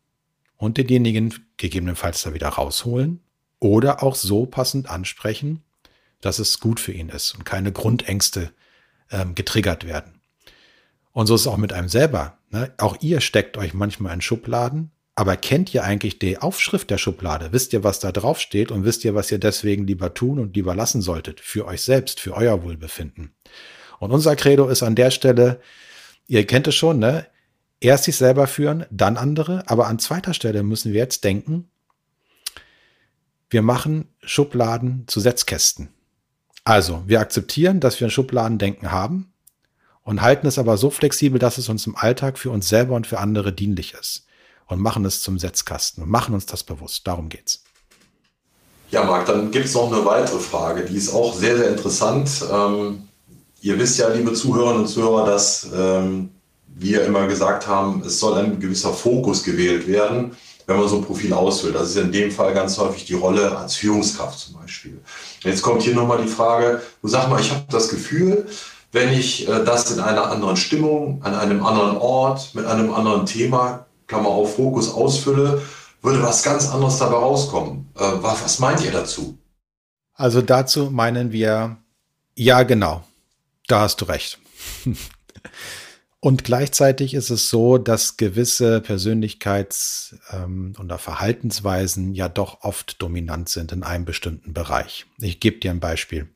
und 0.56 0.76
denjenigen 0.76 1.34
gegebenenfalls 1.56 2.22
da 2.22 2.34
wieder 2.34 2.48
rausholen 2.48 3.20
oder 3.58 4.02
auch 4.02 4.14
so 4.14 4.44
passend 4.44 4.90
ansprechen, 4.90 5.62
dass 6.20 6.38
es 6.38 6.60
gut 6.60 6.78
für 6.78 6.92
ihn 6.92 7.08
ist 7.08 7.34
und 7.34 7.44
keine 7.44 7.72
Grundängste 7.72 8.52
ähm, 9.10 9.34
getriggert 9.34 9.86
werden. 9.86 10.20
Und 11.12 11.26
so 11.26 11.34
ist 11.34 11.42
es 11.42 11.46
auch 11.46 11.56
mit 11.56 11.72
einem 11.72 11.88
selber. 11.88 12.38
Ne? 12.50 12.72
Auch 12.78 12.96
ihr 13.00 13.20
steckt 13.20 13.56
euch 13.56 13.74
manchmal 13.74 14.14
in 14.14 14.20
Schubladen, 14.20 14.92
aber 15.14 15.36
kennt 15.36 15.74
ihr 15.74 15.84
eigentlich 15.84 16.18
die 16.18 16.38
Aufschrift 16.38 16.90
der 16.90 16.98
Schublade? 16.98 17.52
Wisst 17.52 17.72
ihr, 17.72 17.84
was 17.84 18.00
da 18.00 18.12
drauf 18.12 18.40
steht 18.40 18.70
und 18.70 18.84
wisst 18.84 19.04
ihr, 19.04 19.14
was 19.14 19.30
ihr 19.30 19.38
deswegen 19.38 19.86
lieber 19.86 20.14
tun 20.14 20.38
und 20.38 20.56
lieber 20.56 20.74
lassen 20.74 21.02
solltet? 21.02 21.40
Für 21.40 21.66
euch 21.66 21.82
selbst, 21.82 22.20
für 22.20 22.34
euer 22.34 22.62
Wohlbefinden. 22.62 23.34
Und 23.98 24.12
unser 24.12 24.34
Credo 24.34 24.68
ist 24.68 24.82
an 24.82 24.94
der 24.94 25.10
Stelle, 25.10 25.60
ihr 26.26 26.46
kennt 26.46 26.68
es 26.68 26.74
schon, 26.74 26.98
ne? 26.98 27.26
Erst 27.80 28.04
sich 28.04 28.16
selber 28.16 28.46
führen, 28.46 28.86
dann 28.90 29.16
andere. 29.16 29.64
Aber 29.66 29.88
an 29.88 29.98
zweiter 29.98 30.32
Stelle 30.32 30.62
müssen 30.62 30.92
wir 30.92 31.00
jetzt 31.00 31.24
denken, 31.24 31.70
wir 33.50 33.62
machen 33.62 34.08
Schubladen 34.22 35.04
zu 35.06 35.20
Setzkästen. 35.20 35.88
Also, 36.64 37.02
wir 37.06 37.20
akzeptieren, 37.20 37.80
dass 37.80 38.00
wir 38.00 38.06
ein 38.06 38.10
Schubladendenken 38.10 38.92
haben 38.92 39.32
und 40.02 40.22
halten 40.22 40.46
es 40.46 40.58
aber 40.58 40.76
so 40.76 40.90
flexibel, 40.90 41.38
dass 41.38 41.58
es 41.58 41.68
uns 41.68 41.86
im 41.86 41.96
Alltag 41.96 42.38
für 42.38 42.50
uns 42.50 42.68
selber 42.68 42.94
und 42.94 43.06
für 43.06 43.18
andere 43.18 43.52
dienlich 43.52 43.94
ist 43.94 44.26
und 44.66 44.80
machen 44.80 45.04
es 45.04 45.22
zum 45.22 45.38
Setzkasten 45.38 46.02
und 46.02 46.10
machen 46.10 46.34
uns 46.34 46.46
das 46.46 46.62
bewusst. 46.64 47.06
Darum 47.06 47.28
geht's. 47.28 47.64
Ja, 48.90 49.04
Marc, 49.04 49.26
dann 49.26 49.50
gibt 49.50 49.66
es 49.66 49.74
noch 49.74 49.92
eine 49.92 50.04
weitere 50.04 50.40
Frage, 50.40 50.84
die 50.84 50.96
ist 50.96 51.14
auch 51.14 51.34
sehr, 51.34 51.56
sehr 51.56 51.68
interessant. 51.68 52.28
Ähm, 52.52 53.08
ihr 53.60 53.78
wisst 53.78 53.98
ja, 53.98 54.08
liebe 54.08 54.32
Zuhörerinnen 54.32 54.82
und 54.82 54.88
Zuhörer, 54.88 55.26
dass 55.26 55.68
ähm, 55.72 56.30
wir 56.66 57.04
immer 57.04 57.26
gesagt 57.28 57.66
haben, 57.66 58.02
es 58.04 58.18
soll 58.18 58.38
ein 58.38 58.58
gewisser 58.58 58.92
Fokus 58.92 59.44
gewählt 59.44 59.86
werden, 59.86 60.36
wenn 60.70 60.78
man 60.78 60.88
so 60.88 60.98
ein 60.98 61.04
Profil 61.04 61.32
ausfüllt. 61.32 61.74
Das 61.74 61.90
ist 61.90 61.96
in 61.96 62.12
dem 62.12 62.30
Fall 62.30 62.54
ganz 62.54 62.78
häufig 62.78 63.04
die 63.04 63.14
Rolle 63.14 63.58
als 63.58 63.74
Führungskraft 63.74 64.38
zum 64.38 64.54
Beispiel. 64.54 65.00
Jetzt 65.42 65.62
kommt 65.62 65.82
hier 65.82 65.96
nochmal 65.96 66.22
die 66.22 66.28
Frage, 66.28 66.80
du 67.02 67.08
sag 67.08 67.28
mal, 67.28 67.40
ich 67.40 67.50
habe 67.50 67.64
das 67.70 67.88
Gefühl, 67.88 68.46
wenn 68.92 69.12
ich 69.12 69.48
äh, 69.48 69.64
das 69.64 69.90
in 69.90 69.98
einer 69.98 70.30
anderen 70.30 70.56
Stimmung, 70.56 71.24
an 71.24 71.34
einem 71.34 71.66
anderen 71.66 71.96
Ort, 71.96 72.54
mit 72.54 72.66
einem 72.66 72.94
anderen 72.94 73.26
Thema 73.26 73.86
Klammer 74.06 74.28
auf 74.28 74.54
Fokus 74.54 74.94
ausfülle, 74.94 75.60
würde 76.02 76.22
was 76.22 76.44
ganz 76.44 76.70
anderes 76.70 76.98
dabei 76.98 77.16
rauskommen. 77.16 77.90
Äh, 77.96 78.04
was 78.20 78.60
meint 78.60 78.84
ihr 78.84 78.92
dazu? 78.92 79.36
Also 80.14 80.40
dazu 80.40 80.88
meinen 80.92 81.32
wir, 81.32 81.78
ja 82.36 82.62
genau, 82.62 83.02
da 83.66 83.80
hast 83.80 84.00
du 84.00 84.04
recht. 84.04 84.38
Und 86.22 86.44
gleichzeitig 86.44 87.14
ist 87.14 87.30
es 87.30 87.48
so, 87.48 87.78
dass 87.78 88.18
gewisse 88.18 88.80
Persönlichkeits- 88.80 90.16
ähm, 90.30 90.74
oder 90.78 90.98
Verhaltensweisen 90.98 92.14
ja 92.14 92.28
doch 92.28 92.60
oft 92.60 93.00
dominant 93.00 93.48
sind 93.48 93.72
in 93.72 93.82
einem 93.82 94.04
bestimmten 94.04 94.52
Bereich. 94.52 95.06
Ich 95.18 95.40
gebe 95.40 95.58
dir 95.58 95.70
ein 95.70 95.80
Beispiel. 95.80 96.28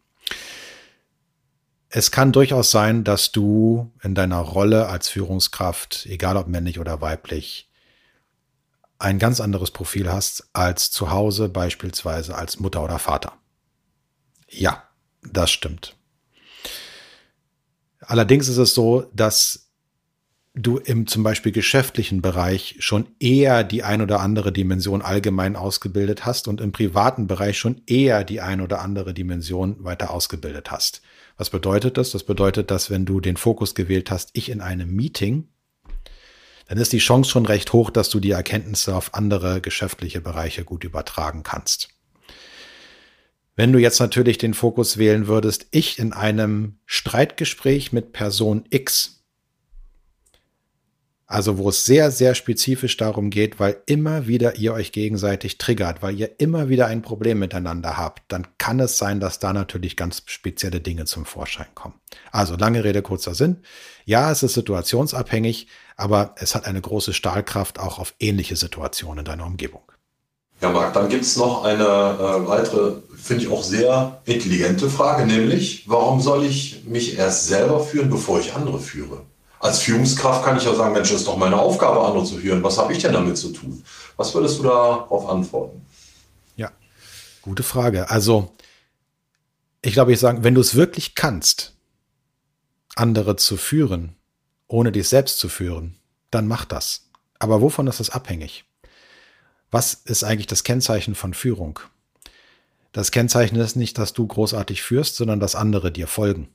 Es 1.90 2.10
kann 2.10 2.32
durchaus 2.32 2.70
sein, 2.70 3.04
dass 3.04 3.30
du 3.30 3.92
in 4.02 4.14
deiner 4.14 4.40
Rolle 4.40 4.88
als 4.88 5.08
Führungskraft, 5.08 6.06
egal 6.06 6.38
ob 6.38 6.48
männlich 6.48 6.80
oder 6.80 7.02
weiblich, 7.02 7.70
ein 8.98 9.18
ganz 9.18 9.40
anderes 9.40 9.70
Profil 9.70 10.10
hast 10.10 10.48
als 10.54 10.90
zu 10.90 11.10
Hause 11.10 11.50
beispielsweise 11.50 12.34
als 12.36 12.58
Mutter 12.58 12.82
oder 12.82 12.98
Vater. 12.98 13.34
Ja, 14.48 14.88
das 15.22 15.50
stimmt. 15.50 15.94
Allerdings 18.00 18.48
ist 18.48 18.56
es 18.56 18.74
so, 18.74 19.10
dass 19.12 19.63
du 20.54 20.78
im 20.78 21.08
zum 21.08 21.24
Beispiel 21.24 21.50
geschäftlichen 21.50 22.22
Bereich 22.22 22.76
schon 22.78 23.08
eher 23.18 23.64
die 23.64 23.82
ein 23.82 24.00
oder 24.00 24.20
andere 24.20 24.52
Dimension 24.52 25.02
allgemein 25.02 25.56
ausgebildet 25.56 26.24
hast 26.24 26.46
und 26.46 26.60
im 26.60 26.70
privaten 26.70 27.26
Bereich 27.26 27.58
schon 27.58 27.82
eher 27.86 28.22
die 28.22 28.40
ein 28.40 28.60
oder 28.60 28.80
andere 28.80 29.12
Dimension 29.14 29.82
weiter 29.82 30.12
ausgebildet 30.12 30.70
hast. 30.70 31.02
Was 31.36 31.50
bedeutet 31.50 31.98
das? 31.98 32.12
Das 32.12 32.22
bedeutet, 32.22 32.70
dass 32.70 32.88
wenn 32.88 33.04
du 33.04 33.20
den 33.20 33.36
Fokus 33.36 33.74
gewählt 33.74 34.12
hast, 34.12 34.30
ich 34.34 34.48
in 34.48 34.60
einem 34.60 34.94
Meeting, 34.94 35.48
dann 36.68 36.78
ist 36.78 36.92
die 36.92 36.98
Chance 36.98 37.30
schon 37.30 37.46
recht 37.46 37.72
hoch, 37.72 37.90
dass 37.90 38.08
du 38.08 38.20
die 38.20 38.30
Erkenntnisse 38.30 38.94
auf 38.94 39.12
andere 39.14 39.60
geschäftliche 39.60 40.20
Bereiche 40.20 40.64
gut 40.64 40.84
übertragen 40.84 41.42
kannst. 41.42 41.88
Wenn 43.56 43.72
du 43.72 43.78
jetzt 43.78 44.00
natürlich 44.00 44.38
den 44.38 44.54
Fokus 44.54 44.98
wählen 44.98 45.26
würdest, 45.26 45.66
ich 45.72 45.98
in 45.98 46.12
einem 46.12 46.78
Streitgespräch 46.86 47.92
mit 47.92 48.12
Person 48.12 48.64
X, 48.70 49.13
also 51.34 51.58
wo 51.58 51.68
es 51.68 51.84
sehr, 51.84 52.12
sehr 52.12 52.36
spezifisch 52.36 52.96
darum 52.96 53.28
geht, 53.28 53.58
weil 53.58 53.78
immer 53.86 54.28
wieder 54.28 54.54
ihr 54.54 54.72
euch 54.72 54.92
gegenseitig 54.92 55.58
triggert, 55.58 56.00
weil 56.00 56.14
ihr 56.14 56.38
immer 56.38 56.68
wieder 56.68 56.86
ein 56.86 57.02
Problem 57.02 57.40
miteinander 57.40 57.96
habt, 57.96 58.22
dann 58.28 58.46
kann 58.56 58.78
es 58.78 58.98
sein, 58.98 59.18
dass 59.18 59.40
da 59.40 59.52
natürlich 59.52 59.96
ganz 59.96 60.22
spezielle 60.26 60.78
Dinge 60.80 61.06
zum 61.06 61.24
Vorschein 61.24 61.66
kommen. 61.74 61.96
Also 62.30 62.54
lange 62.54 62.84
Rede, 62.84 63.02
kurzer 63.02 63.34
Sinn. 63.34 63.56
Ja, 64.04 64.30
es 64.30 64.44
ist 64.44 64.54
situationsabhängig, 64.54 65.66
aber 65.96 66.36
es 66.38 66.54
hat 66.54 66.66
eine 66.66 66.80
große 66.80 67.12
Stahlkraft 67.12 67.80
auch 67.80 67.98
auf 67.98 68.14
ähnliche 68.20 68.54
Situationen 68.54 69.18
in 69.18 69.24
deiner 69.24 69.46
Umgebung. 69.46 69.82
Ja, 70.60 70.70
Marc, 70.70 70.94
dann 70.94 71.08
gibt 71.08 71.24
es 71.24 71.36
noch 71.36 71.64
eine 71.64 71.82
äh, 71.82 72.46
weitere, 72.46 72.92
finde 73.16 73.42
ich 73.42 73.50
auch 73.50 73.64
sehr 73.64 74.22
intelligente 74.24 74.88
Frage, 74.88 75.26
nämlich, 75.26 75.82
warum 75.88 76.20
soll 76.20 76.44
ich 76.44 76.84
mich 76.84 77.18
erst 77.18 77.48
selber 77.48 77.80
führen, 77.80 78.08
bevor 78.08 78.38
ich 78.38 78.54
andere 78.54 78.78
führe? 78.78 79.22
Als 79.64 79.80
Führungskraft 79.80 80.44
kann 80.44 80.58
ich 80.58 80.64
ja 80.64 80.74
sagen, 80.74 80.92
Mensch, 80.92 81.08
das 81.08 81.20
ist 81.20 81.26
doch 81.26 81.38
meine 81.38 81.58
Aufgabe, 81.58 82.04
andere 82.04 82.22
zu 82.22 82.36
führen. 82.36 82.62
Was 82.62 82.76
habe 82.76 82.92
ich 82.92 82.98
denn 82.98 83.14
damit 83.14 83.38
zu 83.38 83.50
tun? 83.50 83.82
Was 84.18 84.34
würdest 84.34 84.58
du 84.58 84.64
darauf 84.64 85.26
antworten? 85.26 85.86
Ja, 86.54 86.70
gute 87.40 87.62
Frage. 87.62 88.10
Also, 88.10 88.52
ich 89.80 89.94
glaube, 89.94 90.12
ich 90.12 90.20
sage, 90.20 90.44
wenn 90.44 90.54
du 90.54 90.60
es 90.60 90.74
wirklich 90.74 91.14
kannst, 91.14 91.72
andere 92.94 93.36
zu 93.36 93.56
führen, 93.56 94.16
ohne 94.68 94.92
dich 94.92 95.08
selbst 95.08 95.38
zu 95.38 95.48
führen, 95.48 95.96
dann 96.30 96.46
mach 96.46 96.66
das. 96.66 97.08
Aber 97.38 97.62
wovon 97.62 97.86
ist 97.86 98.00
das 98.00 98.10
abhängig? 98.10 98.66
Was 99.70 99.94
ist 99.94 100.24
eigentlich 100.24 100.46
das 100.46 100.64
Kennzeichen 100.64 101.14
von 101.14 101.32
Führung? 101.32 101.80
Das 102.92 103.12
Kennzeichen 103.12 103.56
ist 103.56 103.76
nicht, 103.76 103.96
dass 103.96 104.12
du 104.12 104.26
großartig 104.26 104.82
führst, 104.82 105.16
sondern 105.16 105.40
dass 105.40 105.54
andere 105.54 105.90
dir 105.90 106.06
folgen. 106.06 106.53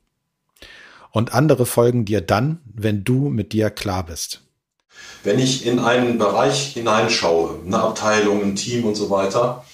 Und 1.11 1.33
andere 1.33 1.65
folgen 1.65 2.05
dir 2.05 2.21
dann, 2.21 2.59
wenn 2.65 3.03
du 3.03 3.29
mit 3.29 3.53
dir 3.53 3.69
klar 3.69 4.05
bist. 4.05 4.41
Wenn 5.23 5.39
ich 5.39 5.65
in 5.65 5.79
einen 5.79 6.17
Bereich 6.17 6.73
hineinschaue, 6.73 7.59
eine 7.65 7.79
Abteilung, 7.79 8.43
ein 8.43 8.55
Team 8.55 8.85
und 8.85 8.95
so 8.95 9.09
weiter, 9.09 9.65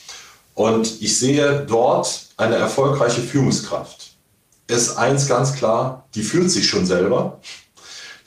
und 0.53 1.01
ich 1.01 1.19
sehe 1.19 1.65
dort 1.67 2.27
eine 2.37 2.55
erfolgreiche 2.55 3.21
Führungskraft, 3.21 4.13
ist 4.67 4.97
eins 4.97 5.27
ganz 5.27 5.53
klar, 5.53 6.07
die 6.15 6.23
fühlt 6.23 6.49
sich 6.49 6.67
schon 6.67 6.85
selber, 6.85 7.41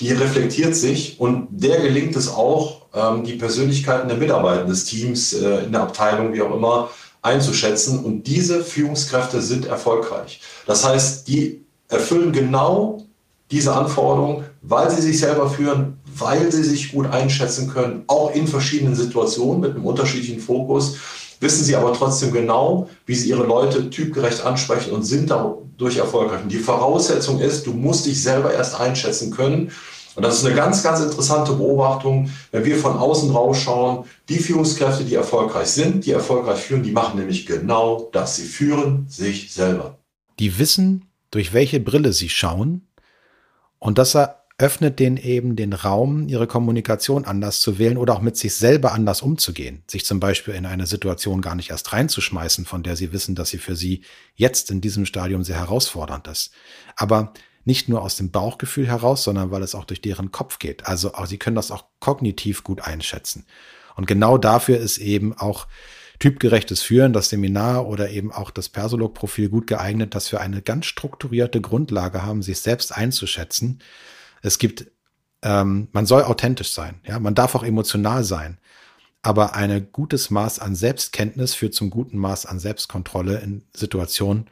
die 0.00 0.12
reflektiert 0.12 0.76
sich 0.76 1.18
und 1.18 1.48
der 1.50 1.80
gelingt 1.80 2.14
es 2.14 2.28
auch, 2.28 2.86
ähm, 2.94 3.24
die 3.24 3.34
Persönlichkeiten 3.34 4.08
der 4.08 4.18
Mitarbeiter 4.18 4.64
des 4.64 4.84
Teams, 4.84 5.32
äh, 5.32 5.64
in 5.64 5.72
der 5.72 5.82
Abteilung, 5.82 6.32
wie 6.32 6.42
auch 6.42 6.54
immer, 6.54 6.90
einzuschätzen. 7.22 8.04
Und 8.04 8.24
diese 8.24 8.62
Führungskräfte 8.62 9.42
sind 9.42 9.66
erfolgreich. 9.66 10.40
Das 10.66 10.84
heißt, 10.84 11.26
die 11.26 11.64
erfüllen 11.88 12.32
genau 12.32 13.02
diese 13.50 13.74
Anforderung, 13.74 14.44
weil 14.62 14.90
sie 14.90 15.00
sich 15.00 15.18
selber 15.18 15.48
führen, 15.48 15.98
weil 16.16 16.52
sie 16.52 16.62
sich 16.62 16.92
gut 16.92 17.06
einschätzen 17.06 17.68
können, 17.68 18.04
auch 18.06 18.34
in 18.34 18.46
verschiedenen 18.46 18.94
Situationen 18.94 19.60
mit 19.60 19.70
einem 19.74 19.86
unterschiedlichen 19.86 20.40
Fokus, 20.40 20.96
wissen 21.40 21.64
sie 21.64 21.76
aber 21.76 21.92
trotzdem 21.92 22.32
genau, 22.32 22.88
wie 23.06 23.14
sie 23.14 23.30
ihre 23.30 23.46
Leute 23.46 23.90
typgerecht 23.90 24.44
ansprechen 24.44 24.92
und 24.92 25.04
sind 25.04 25.30
dadurch 25.30 25.96
erfolgreich. 25.96 26.42
Und 26.42 26.52
die 26.52 26.58
Voraussetzung 26.58 27.40
ist, 27.40 27.66
du 27.66 27.72
musst 27.72 28.06
dich 28.06 28.22
selber 28.22 28.52
erst 28.52 28.78
einschätzen 28.78 29.30
können. 29.30 29.70
Und 30.16 30.24
das 30.24 30.38
ist 30.38 30.46
eine 30.46 30.56
ganz, 30.56 30.82
ganz 30.82 31.00
interessante 31.00 31.52
Beobachtung, 31.52 32.28
wenn 32.50 32.64
wir 32.64 32.76
von 32.76 32.96
außen 32.96 33.30
rausschauen. 33.30 34.04
Die 34.28 34.38
Führungskräfte, 34.38 35.04
die 35.04 35.14
erfolgreich 35.14 35.68
sind, 35.68 36.04
die 36.06 36.10
erfolgreich 36.10 36.58
führen, 36.58 36.82
die 36.82 36.90
machen 36.90 37.20
nämlich 37.20 37.46
genau 37.46 38.08
das. 38.12 38.34
Sie 38.34 38.46
führen 38.46 39.06
sich 39.08 39.54
selber. 39.54 39.96
Die 40.40 40.58
wissen, 40.58 41.07
durch 41.30 41.52
welche 41.52 41.80
Brille 41.80 42.12
sie 42.12 42.28
schauen. 42.28 42.88
Und 43.78 43.98
das 43.98 44.14
eröffnet 44.14 44.98
denen 44.98 45.16
eben 45.16 45.54
den 45.54 45.72
Raum, 45.72 46.28
ihre 46.28 46.46
Kommunikation 46.46 47.24
anders 47.24 47.60
zu 47.60 47.78
wählen 47.78 47.96
oder 47.96 48.14
auch 48.14 48.20
mit 48.20 48.36
sich 48.36 48.54
selber 48.54 48.92
anders 48.92 49.22
umzugehen. 49.22 49.82
Sich 49.86 50.04
zum 50.04 50.20
Beispiel 50.20 50.54
in 50.54 50.66
eine 50.66 50.86
Situation 50.86 51.40
gar 51.40 51.54
nicht 51.54 51.70
erst 51.70 51.92
reinzuschmeißen, 51.92 52.64
von 52.64 52.82
der 52.82 52.96
sie 52.96 53.12
wissen, 53.12 53.34
dass 53.34 53.50
sie 53.50 53.58
für 53.58 53.76
sie 53.76 54.02
jetzt 54.34 54.70
in 54.70 54.80
diesem 54.80 55.06
Stadium 55.06 55.44
sehr 55.44 55.58
herausfordernd 55.58 56.26
ist. 56.26 56.52
Aber 56.96 57.32
nicht 57.64 57.88
nur 57.88 58.02
aus 58.02 58.16
dem 58.16 58.30
Bauchgefühl 58.30 58.86
heraus, 58.86 59.24
sondern 59.24 59.50
weil 59.50 59.62
es 59.62 59.74
auch 59.74 59.84
durch 59.84 60.00
deren 60.00 60.32
Kopf 60.32 60.58
geht. 60.58 60.86
Also 60.86 61.12
sie 61.26 61.38
können 61.38 61.56
das 61.56 61.70
auch 61.70 61.84
kognitiv 62.00 62.64
gut 62.64 62.80
einschätzen. 62.80 63.46
Und 63.94 64.06
genau 64.06 64.38
dafür 64.38 64.78
ist 64.78 64.98
eben 64.98 65.36
auch 65.36 65.66
typgerechtes 66.18 66.82
Führen, 66.82 67.12
das 67.12 67.28
Seminar 67.28 67.86
oder 67.86 68.10
eben 68.10 68.32
auch 68.32 68.50
das 68.50 68.68
Persolog-Profil 68.68 69.48
gut 69.48 69.66
geeignet, 69.66 70.14
dass 70.14 70.30
wir 70.32 70.40
eine 70.40 70.62
ganz 70.62 70.86
strukturierte 70.86 71.60
Grundlage 71.60 72.22
haben, 72.22 72.42
sich 72.42 72.60
selbst 72.60 72.96
einzuschätzen. 72.96 73.80
Es 74.42 74.58
gibt, 74.58 74.86
ähm, 75.42 75.88
man 75.92 76.06
soll 76.06 76.24
authentisch 76.24 76.72
sein, 76.72 77.00
ja, 77.06 77.18
man 77.18 77.34
darf 77.34 77.54
auch 77.54 77.64
emotional 77.64 78.24
sein. 78.24 78.58
Aber 79.22 79.54
ein 79.54 79.88
gutes 79.90 80.30
Maß 80.30 80.60
an 80.60 80.76
Selbstkenntnis 80.76 81.54
führt 81.54 81.74
zum 81.74 81.90
guten 81.90 82.18
Maß 82.18 82.46
an 82.46 82.58
Selbstkontrolle 82.60 83.38
in 83.40 83.64
Situationen, 83.74 84.48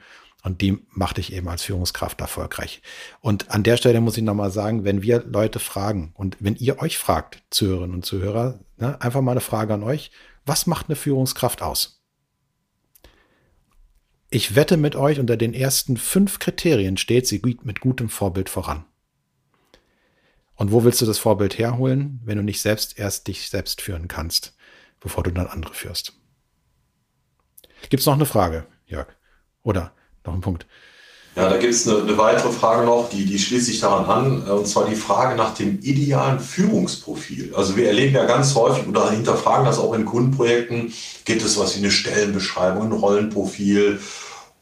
und 0.46 0.60
die 0.60 0.78
macht 0.92 1.16
dich 1.16 1.32
eben 1.32 1.48
als 1.48 1.64
Führungskraft 1.64 2.20
erfolgreich. 2.20 2.80
Und 3.20 3.50
an 3.50 3.64
der 3.64 3.76
Stelle 3.76 4.00
muss 4.00 4.16
ich 4.16 4.22
nochmal 4.22 4.52
sagen, 4.52 4.84
wenn 4.84 5.02
wir 5.02 5.24
Leute 5.24 5.58
fragen 5.58 6.12
und 6.14 6.36
wenn 6.38 6.54
ihr 6.54 6.80
euch 6.80 6.98
fragt, 6.98 7.42
Zuhörerinnen 7.50 7.96
und 7.96 8.06
Zuhörer, 8.06 8.60
ne, 8.76 9.00
einfach 9.00 9.22
mal 9.22 9.32
eine 9.32 9.40
Frage 9.40 9.74
an 9.74 9.82
euch, 9.82 10.12
was 10.46 10.66
macht 10.66 10.86
eine 10.86 10.96
Führungskraft 10.96 11.60
aus? 11.60 12.02
Ich 14.30 14.54
wette 14.54 14.76
mit 14.76 14.96
euch, 14.96 15.20
unter 15.20 15.36
den 15.36 15.54
ersten 15.54 15.96
fünf 15.96 16.38
Kriterien 16.38 16.96
steht 16.96 17.26
sie 17.26 17.42
mit 17.62 17.80
gutem 17.80 18.08
Vorbild 18.08 18.48
voran. 18.48 18.84
Und 20.54 20.72
wo 20.72 20.84
willst 20.84 21.00
du 21.00 21.06
das 21.06 21.18
Vorbild 21.18 21.58
herholen, 21.58 22.20
wenn 22.24 22.38
du 22.38 22.42
nicht 22.42 22.60
selbst 22.60 22.98
erst 22.98 23.28
dich 23.28 23.50
selbst 23.50 23.80
führen 23.82 24.08
kannst, 24.08 24.56
bevor 25.00 25.22
du 25.22 25.30
dann 25.30 25.46
andere 25.46 25.74
führst? 25.74 26.14
Gibt 27.90 28.00
es 28.00 28.06
noch 28.06 28.14
eine 28.14 28.26
Frage, 28.26 28.66
Jörg? 28.86 29.08
Oder 29.62 29.92
noch 30.24 30.34
ein 30.34 30.40
Punkt? 30.40 30.66
Ja, 31.36 31.50
da 31.50 31.58
gibt 31.58 31.74
es 31.74 31.86
eine, 31.86 32.00
eine, 32.00 32.16
weitere 32.16 32.50
Frage 32.50 32.86
noch, 32.86 33.10
die, 33.10 33.26
die 33.26 33.38
schließt 33.38 33.66
sich 33.66 33.80
daran 33.80 34.06
an, 34.06 34.46
äh, 34.46 34.50
und 34.52 34.66
zwar 34.66 34.86
die 34.86 34.96
Frage 34.96 35.36
nach 35.36 35.52
dem 35.52 35.80
idealen 35.82 36.40
Führungsprofil. 36.40 37.52
Also 37.54 37.76
wir 37.76 37.88
erleben 37.88 38.14
ja 38.14 38.24
ganz 38.24 38.54
häufig 38.54 38.88
oder 38.88 39.10
hinterfragen 39.10 39.66
das 39.66 39.78
auch 39.78 39.92
in 39.92 40.06
Kundenprojekten, 40.06 40.94
gibt 41.26 41.44
es 41.44 41.58
was 41.58 41.76
wie 41.76 41.80
eine 41.80 41.90
Stellenbeschreibung, 41.90 42.86
ein 42.86 42.92
Rollenprofil. 42.92 44.00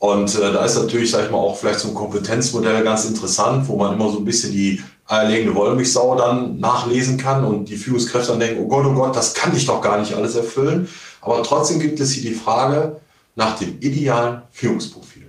Und 0.00 0.34
äh, 0.34 0.52
da 0.52 0.64
ist 0.64 0.74
natürlich, 0.74 1.12
sag 1.12 1.26
ich 1.26 1.30
mal, 1.30 1.38
auch 1.38 1.56
vielleicht 1.56 1.78
so 1.78 1.88
ein 1.88 1.94
Kompetenzmodell 1.94 2.82
ganz 2.82 3.04
interessant, 3.04 3.68
wo 3.68 3.76
man 3.76 3.94
immer 3.94 4.10
so 4.10 4.18
ein 4.18 4.24
bisschen 4.24 4.50
die 4.50 4.82
eierlegende 5.06 5.54
Wollmilchsau 5.54 6.16
dann 6.16 6.58
nachlesen 6.58 7.18
kann 7.18 7.44
und 7.44 7.68
die 7.68 7.76
Führungskräfte 7.76 8.32
dann 8.32 8.40
denken, 8.40 8.60
oh 8.60 8.66
Gott, 8.66 8.84
oh 8.84 8.94
Gott, 8.94 9.14
das 9.14 9.32
kann 9.32 9.56
ich 9.56 9.66
doch 9.66 9.80
gar 9.80 10.00
nicht 10.00 10.14
alles 10.14 10.34
erfüllen. 10.34 10.88
Aber 11.20 11.40
trotzdem 11.44 11.78
gibt 11.78 12.00
es 12.00 12.10
hier 12.10 12.32
die 12.32 12.37
Frage 12.37 13.00
nach 13.37 13.56
dem 13.60 13.78
idealen 13.78 14.42
Führungsprofil. 14.50 15.23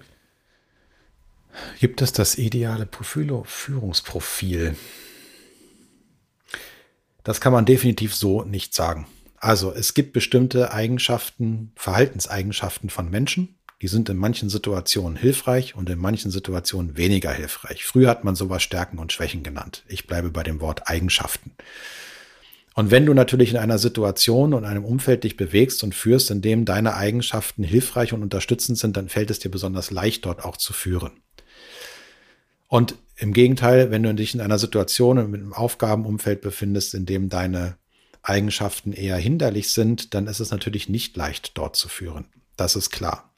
Gibt 1.79 2.01
es 2.01 2.11
das 2.11 2.37
ideale 2.37 2.87
Führungsprofil? 2.91 4.75
Das 7.23 7.41
kann 7.41 7.53
man 7.53 7.65
definitiv 7.65 8.15
so 8.15 8.43
nicht 8.43 8.73
sagen. 8.73 9.07
Also 9.37 9.71
es 9.73 9.93
gibt 9.93 10.13
bestimmte 10.13 10.71
Eigenschaften, 10.71 11.71
Verhaltenseigenschaften 11.75 12.89
von 12.89 13.09
Menschen, 13.09 13.57
die 13.81 13.87
sind 13.87 14.09
in 14.09 14.17
manchen 14.17 14.49
Situationen 14.49 15.17
hilfreich 15.17 15.75
und 15.75 15.89
in 15.89 15.99
manchen 15.99 16.31
Situationen 16.31 16.97
weniger 16.97 17.31
hilfreich. 17.31 17.83
Früher 17.83 18.09
hat 18.09 18.23
man 18.23 18.35
sowas 18.35 18.63
Stärken 18.63 18.99
und 18.99 19.11
Schwächen 19.11 19.43
genannt. 19.43 19.83
Ich 19.87 20.07
bleibe 20.07 20.29
bei 20.31 20.43
dem 20.43 20.61
Wort 20.61 20.87
Eigenschaften. 20.89 21.51
Und 22.73 22.91
wenn 22.91 23.05
du 23.05 23.13
natürlich 23.13 23.51
in 23.51 23.57
einer 23.57 23.77
Situation 23.77 24.53
und 24.53 24.65
einem 24.65 24.85
Umfeld 24.85 25.23
dich 25.23 25.37
bewegst 25.37 25.83
und 25.83 25.95
führst, 25.95 26.29
in 26.29 26.41
dem 26.41 26.65
deine 26.65 26.95
Eigenschaften 26.95 27.63
hilfreich 27.63 28.13
und 28.13 28.21
unterstützend 28.21 28.77
sind, 28.77 28.97
dann 28.97 29.09
fällt 29.09 29.29
es 29.29 29.39
dir 29.39 29.49
besonders 29.49 29.91
leicht, 29.91 30.25
dort 30.25 30.43
auch 30.43 30.57
zu 30.57 30.73
führen. 30.73 31.11
Und 32.67 32.95
im 33.17 33.33
Gegenteil, 33.33 33.91
wenn 33.91 34.03
du 34.03 34.13
dich 34.13 34.33
in 34.33 34.41
einer 34.41 34.59
Situation 34.59 35.17
mit 35.29 35.41
einem 35.41 35.53
Aufgabenumfeld 35.53 36.41
befindest, 36.41 36.93
in 36.93 37.05
dem 37.05 37.29
deine 37.29 37.77
Eigenschaften 38.21 38.91
eher 38.91 39.17
hinderlich 39.17 39.71
sind, 39.71 40.13
dann 40.13 40.27
ist 40.27 40.39
es 40.39 40.51
natürlich 40.51 40.89
nicht 40.89 41.15
leicht, 41.15 41.57
dort 41.57 41.75
zu 41.75 41.87
führen. 41.87 42.25
Das 42.57 42.75
ist 42.75 42.89
klar. 42.89 43.33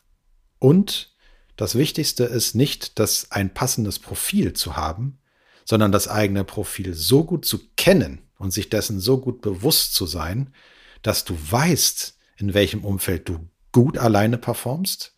Und 0.59 1.13
das 1.55 1.75
Wichtigste 1.75 2.23
ist 2.23 2.55
nicht, 2.55 2.99
das 2.99 3.31
ein 3.31 3.53
passendes 3.53 3.99
Profil 3.99 4.53
zu 4.53 4.77
haben, 4.77 5.19
sondern 5.65 5.91
das 5.91 6.07
eigene 6.07 6.43
Profil 6.43 6.93
so 6.93 7.23
gut 7.23 7.45
zu 7.45 7.59
kennen 7.75 8.21
und 8.37 8.51
sich 8.51 8.69
dessen 8.69 8.99
so 8.99 9.19
gut 9.19 9.41
bewusst 9.41 9.93
zu 9.93 10.05
sein, 10.05 10.53
dass 11.01 11.25
du 11.25 11.35
weißt, 11.37 12.17
in 12.37 12.53
welchem 12.53 12.85
Umfeld 12.85 13.27
du 13.27 13.49
gut 13.71 13.97
alleine 13.97 14.37
performst 14.37 15.15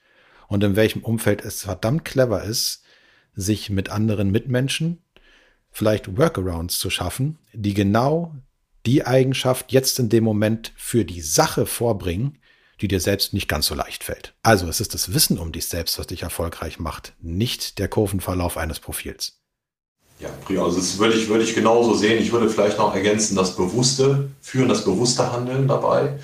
und 0.48 0.64
in 0.64 0.76
welchem 0.76 1.04
Umfeld 1.04 1.44
es 1.46 1.64
verdammt 1.64 2.06
clever 2.06 2.44
ist, 2.44 2.84
sich 3.40 3.70
mit 3.70 3.90
anderen 3.90 4.32
Mitmenschen 4.32 5.02
vielleicht 5.72 6.18
Workarounds 6.18 6.80
zu 6.80 6.90
schaffen, 6.90 7.38
die 7.54 7.74
genau 7.74 8.36
die 8.86 9.06
Eigenschaft 9.06 9.72
jetzt 9.72 10.00
in 10.00 10.10
dem 10.10 10.24
Moment 10.24 10.74
für 10.76 11.06
die 11.06 11.22
Sache 11.22 11.66
vorbringen, 11.66 12.40
die 12.82 12.88
dir 12.88 13.00
selbst 13.00 13.34
nicht 13.34 13.48
ganz 13.48 13.68
so 13.68 13.76
leicht 13.76 14.04
fällt. 14.04 14.34
Also 14.42 14.68
es 14.68 14.80
ist 14.80 14.94
das 14.94 15.14
Wissen 15.14 15.38
um 15.38 15.52
dich 15.52 15.68
selbst, 15.68 16.00
was 16.00 16.08
dich 16.08 16.24
erfolgreich 16.24 16.80
macht, 16.80 17.14
nicht 17.20 17.78
der 17.78 17.90
Kurvenverlauf 17.90 18.58
eines 18.58 18.80
Profils. 18.80 19.40
Ja, 20.20 20.30
also 20.62 20.78
das 20.78 20.98
würde 20.98 21.16
ich, 21.16 21.30
würde 21.30 21.44
ich 21.44 21.56
genauso 21.56 21.94
sehen. 21.94 22.22
Ich 22.22 22.32
würde 22.32 22.50
vielleicht 22.50 22.78
noch 22.78 22.94
ergänzen, 22.94 23.38
das 23.38 23.56
bewusste 23.56 24.30
Führen, 24.42 24.68
das 24.68 24.84
bewusste 24.84 25.32
Handeln 25.32 25.68
dabei. 25.68 26.20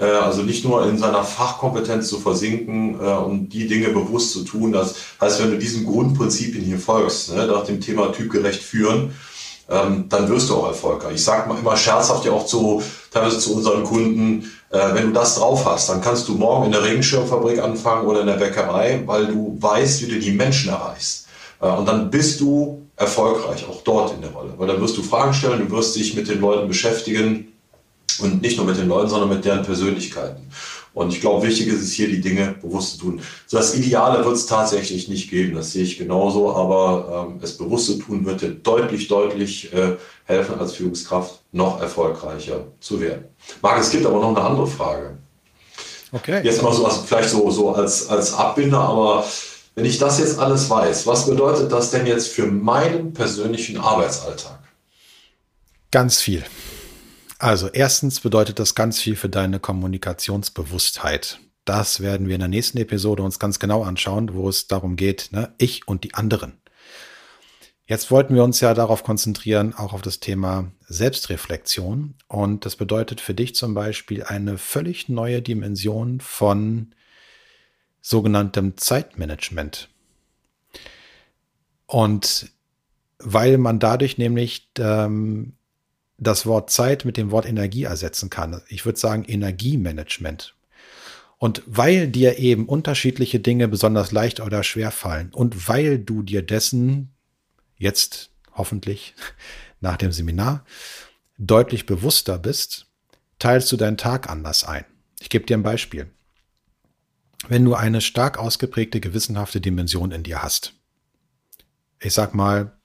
Äh, 0.00 0.06
also 0.06 0.42
nicht 0.42 0.64
nur 0.64 0.86
in 0.86 0.98
seiner 0.98 1.22
Fachkompetenz 1.22 2.08
zu 2.08 2.18
versinken 2.18 2.98
äh, 3.00 3.04
und 3.04 3.50
die 3.50 3.68
Dinge 3.68 3.88
bewusst 3.90 4.32
zu 4.32 4.44
tun. 4.44 4.72
Das 4.72 4.94
heißt, 5.20 5.42
wenn 5.42 5.50
du 5.50 5.58
diesen 5.58 5.84
Grundprinzipien 5.84 6.64
hier 6.64 6.78
folgst, 6.78 7.34
ne, 7.34 7.46
nach 7.46 7.64
dem 7.64 7.80
Thema 7.80 8.10
typgerecht 8.10 8.62
führen, 8.62 9.14
ähm, 9.68 10.06
dann 10.08 10.28
wirst 10.28 10.48
du 10.48 10.56
auch 10.56 10.68
erfolgreich. 10.68 11.16
Ich 11.16 11.24
sage 11.24 11.48
mal 11.48 11.58
immer 11.58 11.76
scherzhaft 11.76 12.24
ja 12.24 12.32
auch 12.32 12.46
zu, 12.46 12.82
teilweise 13.12 13.38
zu 13.38 13.54
unseren 13.54 13.84
Kunden, 13.84 14.50
äh, 14.70 14.94
wenn 14.94 15.08
du 15.08 15.12
das 15.12 15.36
drauf 15.36 15.66
hast, 15.66 15.90
dann 15.90 16.00
kannst 16.00 16.26
du 16.28 16.34
morgen 16.34 16.66
in 16.66 16.72
der 16.72 16.82
Regenschirmfabrik 16.82 17.62
anfangen 17.62 18.06
oder 18.06 18.22
in 18.22 18.26
der 18.26 18.34
Bäckerei, 18.34 19.02
weil 19.04 19.26
du 19.26 19.56
weißt, 19.60 20.02
wie 20.02 20.12
du 20.12 20.18
die 20.18 20.32
Menschen 20.32 20.70
erreichst. 20.70 21.26
Und 21.60 21.86
dann 21.86 22.10
bist 22.10 22.40
du 22.40 22.86
erfolgreich, 22.96 23.66
auch 23.68 23.82
dort 23.82 24.14
in 24.14 24.22
der 24.22 24.30
Rolle. 24.30 24.54
Weil 24.56 24.66
dann 24.66 24.80
wirst 24.80 24.96
du 24.96 25.02
Fragen 25.02 25.34
stellen, 25.34 25.68
du 25.68 25.70
wirst 25.76 25.94
dich 25.94 26.14
mit 26.14 26.26
den 26.26 26.40
Leuten 26.40 26.68
beschäftigen 26.68 27.49
und 28.20 28.42
nicht 28.42 28.56
nur 28.56 28.66
mit 28.66 28.76
den 28.76 28.88
Leuten, 28.88 29.08
sondern 29.08 29.28
mit 29.28 29.44
deren 29.44 29.62
Persönlichkeiten. 29.62 30.50
Und 30.92 31.12
ich 31.12 31.20
glaube, 31.20 31.46
wichtig 31.46 31.68
ist 31.68 31.82
es 31.82 31.92
hier, 31.92 32.08
die 32.08 32.20
Dinge 32.20 32.56
bewusst 32.60 32.92
zu 32.92 32.98
tun. 32.98 33.20
So 33.46 33.56
das 33.56 33.74
Ideale 33.74 34.24
wird 34.24 34.34
es 34.34 34.46
tatsächlich 34.46 35.08
nicht 35.08 35.30
geben, 35.30 35.54
das 35.54 35.72
sehe 35.72 35.84
ich 35.84 35.98
genauso, 35.98 36.52
aber 36.54 37.28
ähm, 37.28 37.40
es 37.42 37.56
bewusst 37.56 37.86
zu 37.86 37.98
tun 37.98 38.26
wird 38.26 38.42
dir 38.42 38.50
deutlich, 38.50 39.06
deutlich 39.06 39.72
äh, 39.72 39.96
helfen, 40.24 40.58
als 40.58 40.72
Führungskraft 40.72 41.40
noch 41.52 41.80
erfolgreicher 41.80 42.64
zu 42.80 43.00
werden. 43.00 43.24
Marc, 43.62 43.80
es 43.80 43.90
gibt 43.90 44.04
aber 44.04 44.20
noch 44.20 44.36
eine 44.36 44.44
andere 44.44 44.66
Frage. 44.66 45.16
Okay. 46.12 46.40
Jetzt 46.42 46.60
mal 46.62 46.72
so 46.72 46.82
was, 46.82 46.98
vielleicht 47.06 47.30
so, 47.30 47.48
so 47.50 47.72
als, 47.72 48.08
als 48.08 48.34
Abbinder, 48.34 48.80
aber 48.80 49.24
wenn 49.76 49.84
ich 49.84 49.98
das 49.98 50.18
jetzt 50.18 50.40
alles 50.40 50.68
weiß, 50.68 51.06
was 51.06 51.26
bedeutet 51.26 51.70
das 51.70 51.92
denn 51.92 52.04
jetzt 52.04 52.28
für 52.28 52.46
meinen 52.46 53.12
persönlichen 53.12 53.78
Arbeitsalltag? 53.78 54.58
Ganz 55.92 56.20
viel. 56.20 56.44
Also 57.40 57.68
erstens 57.68 58.20
bedeutet 58.20 58.58
das 58.58 58.74
ganz 58.74 59.00
viel 59.00 59.16
für 59.16 59.30
deine 59.30 59.60
Kommunikationsbewusstheit. 59.60 61.40
Das 61.64 62.00
werden 62.00 62.28
wir 62.28 62.34
in 62.34 62.40
der 62.40 62.48
nächsten 62.48 62.76
Episode 62.76 63.22
uns 63.22 63.38
ganz 63.38 63.58
genau 63.58 63.82
anschauen, 63.82 64.34
wo 64.34 64.46
es 64.46 64.66
darum 64.66 64.94
geht, 64.94 65.30
ne, 65.32 65.54
ich 65.56 65.88
und 65.88 66.04
die 66.04 66.12
anderen. 66.12 66.60
Jetzt 67.86 68.10
wollten 68.10 68.34
wir 68.34 68.44
uns 68.44 68.60
ja 68.60 68.74
darauf 68.74 69.04
konzentrieren, 69.04 69.72
auch 69.72 69.94
auf 69.94 70.02
das 70.02 70.20
Thema 70.20 70.70
Selbstreflexion. 70.86 72.14
Und 72.28 72.66
das 72.66 72.76
bedeutet 72.76 73.22
für 73.22 73.32
dich 73.32 73.54
zum 73.54 73.72
Beispiel 73.72 74.22
eine 74.22 74.58
völlig 74.58 75.08
neue 75.08 75.40
Dimension 75.40 76.20
von 76.20 76.94
sogenanntem 78.02 78.76
Zeitmanagement. 78.76 79.88
Und 81.86 82.50
weil 83.18 83.56
man 83.56 83.78
dadurch 83.78 84.18
nämlich 84.18 84.68
ähm, 84.78 85.54
das 86.20 86.46
Wort 86.46 86.70
Zeit 86.70 87.04
mit 87.04 87.16
dem 87.16 87.30
Wort 87.30 87.46
Energie 87.46 87.84
ersetzen 87.84 88.30
kann. 88.30 88.62
Ich 88.68 88.84
würde 88.84 88.98
sagen 88.98 89.24
Energiemanagement. 89.24 90.54
Und 91.38 91.62
weil 91.66 92.06
dir 92.06 92.38
eben 92.38 92.66
unterschiedliche 92.66 93.40
Dinge 93.40 93.66
besonders 93.66 94.12
leicht 94.12 94.40
oder 94.40 94.62
schwer 94.62 94.90
fallen 94.90 95.32
und 95.32 95.68
weil 95.68 95.98
du 95.98 96.22
dir 96.22 96.42
dessen 96.42 97.14
jetzt 97.76 98.30
hoffentlich 98.52 99.14
nach 99.80 99.96
dem 99.96 100.12
Seminar 100.12 100.64
deutlich 101.38 101.86
bewusster 101.86 102.38
bist, 102.38 102.86
teilst 103.38 103.72
du 103.72 103.78
deinen 103.78 103.96
Tag 103.96 104.28
anders 104.28 104.64
ein. 104.64 104.84
Ich 105.18 105.30
gebe 105.30 105.46
dir 105.46 105.56
ein 105.56 105.62
Beispiel. 105.62 106.10
Wenn 107.48 107.64
du 107.64 107.74
eine 107.74 108.02
stark 108.02 108.38
ausgeprägte 108.38 109.00
gewissenhafte 109.00 109.62
Dimension 109.62 110.12
in 110.12 110.22
dir 110.22 110.42
hast, 110.42 110.74
ich 111.98 112.12
sag 112.12 112.34
mal, 112.34 112.78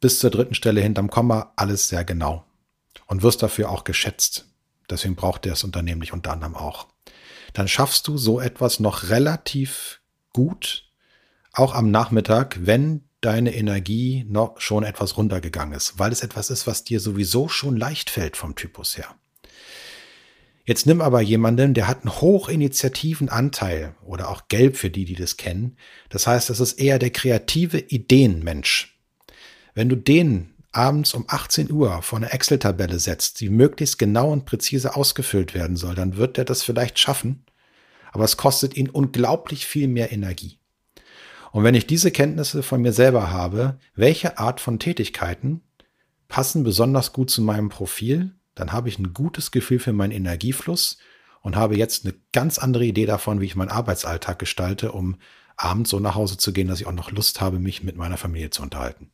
bis 0.00 0.18
zur 0.18 0.30
dritten 0.30 0.54
Stelle 0.54 0.80
hinterm 0.80 1.10
Komma 1.10 1.52
alles 1.56 1.88
sehr 1.88 2.04
genau 2.04 2.44
und 3.06 3.22
wirst 3.22 3.42
dafür 3.42 3.70
auch 3.70 3.84
geschätzt. 3.84 4.46
Deswegen 4.90 5.16
braucht 5.16 5.44
der 5.44 5.52
das 5.52 5.64
Unternehmen 5.64 6.00
dich 6.00 6.12
unter 6.12 6.32
anderem 6.32 6.54
auch. 6.54 6.88
Dann 7.52 7.68
schaffst 7.68 8.08
du 8.08 8.16
so 8.16 8.40
etwas 8.40 8.80
noch 8.80 9.08
relativ 9.08 10.00
gut, 10.32 10.84
auch 11.52 11.74
am 11.74 11.90
Nachmittag, 11.90 12.58
wenn 12.60 13.08
deine 13.20 13.54
Energie 13.54 14.24
noch 14.28 14.60
schon 14.60 14.84
etwas 14.84 15.16
runtergegangen 15.16 15.74
ist, 15.74 15.98
weil 15.98 16.12
es 16.12 16.22
etwas 16.22 16.50
ist, 16.50 16.66
was 16.66 16.84
dir 16.84 17.00
sowieso 17.00 17.48
schon 17.48 17.76
leicht 17.76 18.10
fällt 18.10 18.36
vom 18.36 18.54
Typus 18.54 18.96
her. 18.96 19.14
Jetzt 20.64 20.86
nimm 20.86 21.00
aber 21.00 21.22
jemanden, 21.22 21.72
der 21.72 21.88
hat 21.88 22.02
einen 22.02 22.20
hochinitiativen 22.20 23.30
Anteil 23.30 23.94
oder 24.04 24.28
auch 24.28 24.48
gelb 24.48 24.76
für 24.76 24.90
die, 24.90 25.06
die 25.06 25.14
das 25.14 25.38
kennen. 25.38 25.78
Das 26.10 26.26
heißt, 26.26 26.50
das 26.50 26.60
ist 26.60 26.74
eher 26.74 26.98
der 26.98 27.10
kreative 27.10 27.78
Ideenmensch. 27.78 28.97
Wenn 29.78 29.88
du 29.88 29.94
den 29.94 30.54
abends 30.72 31.14
um 31.14 31.26
18 31.28 31.70
Uhr 31.70 32.02
vor 32.02 32.18
eine 32.18 32.32
Excel-Tabelle 32.32 32.98
setzt, 32.98 33.40
die 33.40 33.48
möglichst 33.48 33.96
genau 33.96 34.32
und 34.32 34.44
präzise 34.44 34.96
ausgefüllt 34.96 35.54
werden 35.54 35.76
soll, 35.76 35.94
dann 35.94 36.16
wird 36.16 36.36
er 36.36 36.44
das 36.44 36.64
vielleicht 36.64 36.98
schaffen, 36.98 37.44
aber 38.10 38.24
es 38.24 38.36
kostet 38.36 38.76
ihn 38.76 38.90
unglaublich 38.90 39.66
viel 39.66 39.86
mehr 39.86 40.10
Energie. 40.10 40.58
Und 41.52 41.62
wenn 41.62 41.76
ich 41.76 41.86
diese 41.86 42.10
Kenntnisse 42.10 42.64
von 42.64 42.82
mir 42.82 42.92
selber 42.92 43.30
habe, 43.30 43.78
welche 43.94 44.38
Art 44.38 44.60
von 44.60 44.80
Tätigkeiten 44.80 45.60
passen 46.26 46.64
besonders 46.64 47.12
gut 47.12 47.30
zu 47.30 47.40
meinem 47.40 47.68
Profil, 47.68 48.32
dann 48.56 48.72
habe 48.72 48.88
ich 48.88 48.98
ein 48.98 49.14
gutes 49.14 49.52
Gefühl 49.52 49.78
für 49.78 49.92
meinen 49.92 50.10
Energiefluss 50.10 50.98
und 51.40 51.54
habe 51.54 51.76
jetzt 51.76 52.04
eine 52.04 52.14
ganz 52.32 52.58
andere 52.58 52.84
Idee 52.84 53.06
davon, 53.06 53.40
wie 53.40 53.46
ich 53.46 53.54
meinen 53.54 53.70
Arbeitsalltag 53.70 54.40
gestalte, 54.40 54.90
um 54.90 55.18
abends 55.56 55.90
so 55.90 56.00
nach 56.00 56.16
Hause 56.16 56.36
zu 56.36 56.52
gehen, 56.52 56.66
dass 56.66 56.80
ich 56.80 56.88
auch 56.88 56.92
noch 56.92 57.12
Lust 57.12 57.40
habe, 57.40 57.60
mich 57.60 57.84
mit 57.84 57.94
meiner 57.96 58.16
Familie 58.16 58.50
zu 58.50 58.62
unterhalten. 58.62 59.12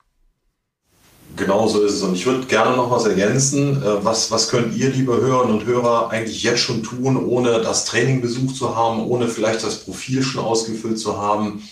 Genau 1.37 1.67
so 1.67 1.83
ist 1.83 1.95
es. 1.95 2.03
Und 2.03 2.15
ich 2.15 2.27
würde 2.27 2.47
gerne 2.47 2.77
noch 2.77 2.91
was 2.91 3.07
ergänzen. 3.07 3.83
Äh, 3.83 4.05
was, 4.05 4.31
was 4.31 4.49
könnt 4.49 4.77
ihr, 4.77 4.91
liebe 4.91 5.17
Hörerinnen 5.17 5.59
und 5.59 5.67
Hörer, 5.67 6.11
eigentlich 6.11 6.43
jetzt 6.43 6.61
schon 6.61 6.83
tun, 6.83 7.17
ohne 7.17 7.61
das 7.61 7.85
Training 7.85 8.21
besucht 8.21 8.57
zu 8.57 8.77
haben, 8.77 9.05
ohne 9.07 9.29
vielleicht 9.29 9.65
das 9.65 9.77
Profil 9.77 10.23
schon 10.23 10.45
ausgefüllt 10.45 10.99
zu 10.99 11.19
haben? 11.19 11.63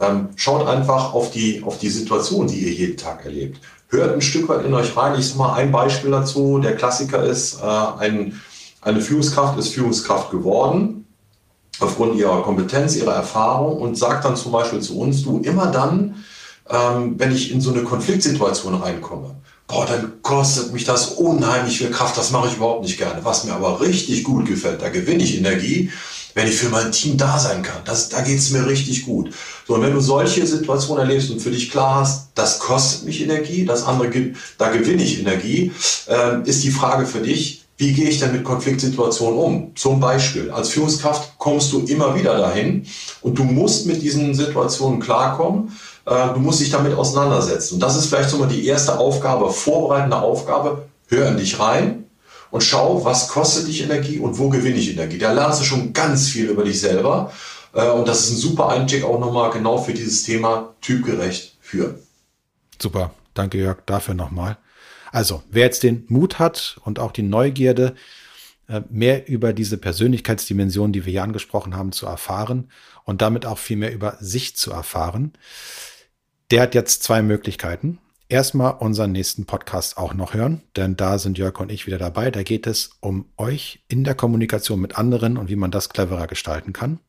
Ähm, 0.00 0.28
schaut 0.36 0.66
einfach 0.66 1.12
auf 1.12 1.30
die, 1.30 1.62
auf 1.64 1.78
die 1.78 1.90
Situation, 1.90 2.46
die 2.46 2.58
ihr 2.58 2.72
jeden 2.72 2.96
Tag 2.96 3.24
erlebt. 3.24 3.60
Hört 3.88 4.14
ein 4.14 4.22
Stück 4.22 4.48
weit 4.48 4.64
in 4.64 4.74
euch 4.74 4.96
rein. 4.96 5.18
Ich 5.18 5.28
sage 5.28 5.38
mal 5.38 5.54
ein 5.54 5.72
Beispiel 5.72 6.10
dazu. 6.12 6.58
Der 6.58 6.76
Klassiker 6.76 7.24
ist, 7.24 7.60
äh, 7.60 7.64
ein, 7.64 8.40
eine 8.80 9.00
Führungskraft 9.00 9.58
ist 9.58 9.74
Führungskraft 9.74 10.30
geworden 10.30 11.00
aufgrund 11.80 12.16
ihrer 12.16 12.42
Kompetenz, 12.42 12.96
ihrer 12.96 13.14
Erfahrung 13.14 13.78
und 13.78 13.96
sagt 13.96 14.24
dann 14.24 14.36
zum 14.36 14.52
Beispiel 14.52 14.80
zu 14.80 14.98
uns, 14.98 15.22
du 15.22 15.40
immer 15.40 15.66
dann, 15.66 16.24
ähm, 16.70 17.14
wenn 17.18 17.32
ich 17.32 17.52
in 17.52 17.60
so 17.60 17.72
eine 17.72 17.82
Konfliktsituation 17.82 18.74
reinkomme, 18.74 19.36
boah, 19.66 19.86
dann 19.86 20.22
kostet 20.22 20.72
mich 20.72 20.84
das 20.84 21.06
unheimlich 21.06 21.78
viel 21.78 21.90
Kraft, 21.90 22.16
das 22.16 22.30
mache 22.30 22.48
ich 22.48 22.56
überhaupt 22.56 22.82
nicht 22.82 22.98
gerne. 22.98 23.24
Was 23.24 23.44
mir 23.44 23.54
aber 23.54 23.80
richtig 23.80 24.24
gut 24.24 24.46
gefällt, 24.46 24.82
da 24.82 24.88
gewinne 24.88 25.22
ich 25.22 25.38
Energie, 25.38 25.90
wenn 26.34 26.46
ich 26.46 26.56
für 26.56 26.68
mein 26.68 26.92
Team 26.92 27.16
da 27.16 27.38
sein 27.38 27.62
kann. 27.62 27.82
Das, 27.84 28.08
da 28.08 28.20
geht 28.20 28.38
es 28.38 28.50
mir 28.50 28.66
richtig 28.66 29.04
gut. 29.04 29.30
So, 29.66 29.74
und 29.74 29.82
wenn 29.82 29.92
du 29.92 30.00
solche 30.00 30.46
Situationen 30.46 31.08
erlebst 31.08 31.30
und 31.30 31.40
für 31.40 31.50
dich 31.50 31.70
klar 31.70 32.00
hast, 32.00 32.28
das 32.34 32.58
kostet 32.58 33.04
mich 33.04 33.20
Energie, 33.22 33.64
das 33.64 33.84
andere 33.84 34.10
gibt, 34.10 34.38
da 34.58 34.70
gewinne 34.70 35.02
ich 35.02 35.20
Energie, 35.20 35.72
äh, 36.06 36.48
ist 36.48 36.62
die 36.62 36.70
Frage 36.70 37.06
für 37.06 37.20
dich, 37.20 37.60
wie 37.80 37.94
gehe 37.94 38.10
ich 38.10 38.18
denn 38.20 38.32
mit 38.32 38.44
Konfliktsituationen 38.44 39.38
um? 39.38 39.72
Zum 39.74 40.00
Beispiel, 40.00 40.50
als 40.50 40.68
Führungskraft 40.68 41.38
kommst 41.38 41.72
du 41.72 41.80
immer 41.80 42.14
wieder 42.14 42.36
dahin 42.36 42.84
und 43.22 43.38
du 43.38 43.44
musst 43.44 43.86
mit 43.86 44.02
diesen 44.02 44.34
Situationen 44.34 45.00
klarkommen. 45.00 45.72
Äh, 46.06 46.34
du 46.34 46.40
musst 46.40 46.60
dich 46.60 46.70
damit 46.70 46.94
auseinandersetzen. 46.94 47.74
Und 47.74 47.80
das 47.80 47.96
ist 47.96 48.06
vielleicht 48.06 48.30
so 48.30 48.38
mal 48.38 48.48
die 48.48 48.66
erste 48.66 48.98
Aufgabe, 48.98 49.50
vorbereitende 49.50 50.18
Aufgabe. 50.18 50.84
Hör 51.08 51.28
in 51.28 51.36
dich 51.36 51.58
rein 51.58 52.04
und 52.50 52.62
schau, 52.62 53.04
was 53.04 53.28
kostet 53.28 53.66
dich 53.66 53.82
Energie 53.82 54.18
und 54.18 54.38
wo 54.38 54.48
gewinne 54.48 54.76
ich 54.76 54.90
Energie. 54.90 55.18
Da 55.18 55.32
lernst 55.32 55.60
du 55.60 55.64
schon 55.64 55.92
ganz 55.92 56.28
viel 56.28 56.46
über 56.46 56.64
dich 56.64 56.80
selber. 56.80 57.32
Äh, 57.72 57.88
und 57.90 58.08
das 58.08 58.24
ist 58.24 58.30
ein 58.32 58.36
super 58.36 58.68
Einstieg 58.68 59.04
auch 59.04 59.18
nochmal 59.18 59.50
genau 59.50 59.78
für 59.78 59.94
dieses 59.94 60.22
Thema 60.22 60.74
typgerecht 60.80 61.56
führen. 61.60 61.96
Super. 62.80 63.12
Danke, 63.34 63.58
Jörg, 63.58 63.78
dafür 63.86 64.14
nochmal. 64.14 64.58
Also, 65.12 65.42
wer 65.50 65.64
jetzt 65.64 65.82
den 65.82 66.04
Mut 66.08 66.38
hat 66.38 66.80
und 66.84 66.98
auch 66.98 67.12
die 67.12 67.22
Neugierde, 67.22 67.94
mehr 68.88 69.28
über 69.28 69.52
diese 69.52 69.78
Persönlichkeitsdimension, 69.78 70.92
die 70.92 71.04
wir 71.04 71.10
hier 71.10 71.22
angesprochen 71.22 71.76
haben, 71.76 71.92
zu 71.92 72.06
erfahren 72.06 72.70
und 73.04 73.22
damit 73.22 73.46
auch 73.46 73.58
viel 73.58 73.76
mehr 73.76 73.92
über 73.92 74.16
sich 74.20 74.56
zu 74.56 74.70
erfahren, 74.70 75.32
der 76.50 76.62
hat 76.62 76.74
jetzt 76.74 77.02
zwei 77.02 77.22
Möglichkeiten. 77.22 77.98
Erstmal 78.28 78.74
unseren 78.74 79.10
nächsten 79.10 79.44
Podcast 79.44 79.98
auch 79.98 80.14
noch 80.14 80.34
hören, 80.34 80.62
denn 80.76 80.96
da 80.96 81.18
sind 81.18 81.36
Jörg 81.36 81.58
und 81.58 81.72
ich 81.72 81.86
wieder 81.88 81.98
dabei. 81.98 82.30
Da 82.30 82.44
geht 82.44 82.68
es 82.68 82.90
um 83.00 83.26
euch 83.36 83.84
in 83.88 84.04
der 84.04 84.14
Kommunikation 84.14 84.80
mit 84.80 84.96
anderen 84.96 85.36
und 85.36 85.48
wie 85.48 85.56
man 85.56 85.72
das 85.72 85.88
cleverer 85.88 86.28
gestalten 86.28 86.72
kann. 86.72 87.00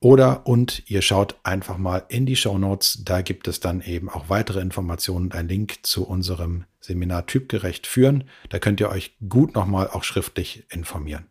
Oder 0.00 0.46
und 0.46 0.82
ihr 0.86 1.02
schaut 1.02 1.36
einfach 1.42 1.76
mal 1.76 2.04
in 2.08 2.24
die 2.24 2.36
Show 2.36 2.56
Notes. 2.56 3.02
Da 3.04 3.20
gibt 3.20 3.46
es 3.48 3.60
dann 3.60 3.82
eben 3.82 4.08
auch 4.08 4.30
weitere 4.30 4.60
Informationen 4.60 5.26
und 5.26 5.34
einen 5.34 5.48
Link 5.48 5.80
zu 5.82 6.06
unserem 6.06 6.64
Seminar 6.80 7.26
Typgerecht 7.26 7.86
führen. 7.86 8.24
Da 8.48 8.58
könnt 8.58 8.80
ihr 8.80 8.88
euch 8.88 9.14
gut 9.28 9.54
nochmal 9.54 9.88
auch 9.88 10.02
schriftlich 10.02 10.64
informieren. 10.70 11.26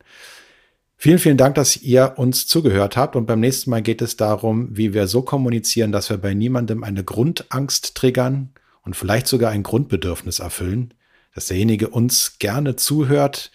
Vielen, 0.97 1.17
vielen 1.17 1.37
Dank, 1.37 1.55
dass 1.55 1.77
ihr 1.77 2.13
uns 2.17 2.45
zugehört 2.45 2.95
habt. 2.95 3.15
Und 3.15 3.25
beim 3.25 3.39
nächsten 3.39 3.71
Mal 3.71 3.81
geht 3.81 4.03
es 4.03 4.17
darum, 4.17 4.67
wie 4.77 4.93
wir 4.93 5.07
so 5.07 5.23
kommunizieren, 5.23 5.91
dass 5.91 6.11
wir 6.11 6.17
bei 6.17 6.35
niemandem 6.35 6.83
eine 6.83 7.03
Grundangst 7.03 7.95
triggern 7.95 8.49
und 8.83 8.95
vielleicht 8.95 9.25
sogar 9.25 9.49
ein 9.49 9.63
Grundbedürfnis 9.63 10.39
erfüllen, 10.39 10.93
dass 11.33 11.47
derjenige 11.47 11.89
uns 11.89 12.37
gerne 12.37 12.75
zuhört 12.75 13.51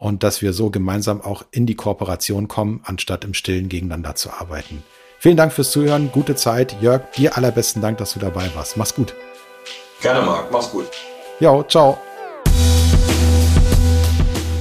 und 0.00 0.24
dass 0.24 0.42
wir 0.42 0.52
so 0.52 0.70
gemeinsam 0.70 1.20
auch 1.20 1.44
in 1.52 1.66
die 1.66 1.76
Kooperation 1.76 2.48
kommen, 2.48 2.80
anstatt 2.84 3.22
im 3.24 3.34
Stillen 3.34 3.68
gegeneinander 3.68 4.16
zu 4.16 4.30
arbeiten. 4.30 4.82
Vielen 5.20 5.36
Dank 5.36 5.52
fürs 5.52 5.70
Zuhören, 5.70 6.10
gute 6.10 6.34
Zeit. 6.34 6.74
Jörg, 6.80 7.02
dir 7.12 7.36
allerbesten 7.36 7.82
Dank, 7.82 7.98
dass 7.98 8.14
du 8.14 8.18
dabei 8.18 8.50
warst. 8.54 8.78
Mach's 8.78 8.94
gut. 8.94 9.14
Gerne, 10.00 10.24
Marc. 10.24 10.50
Mach's 10.50 10.70
gut. 10.70 10.86
Ja, 11.38 11.62
ciao. 11.68 11.98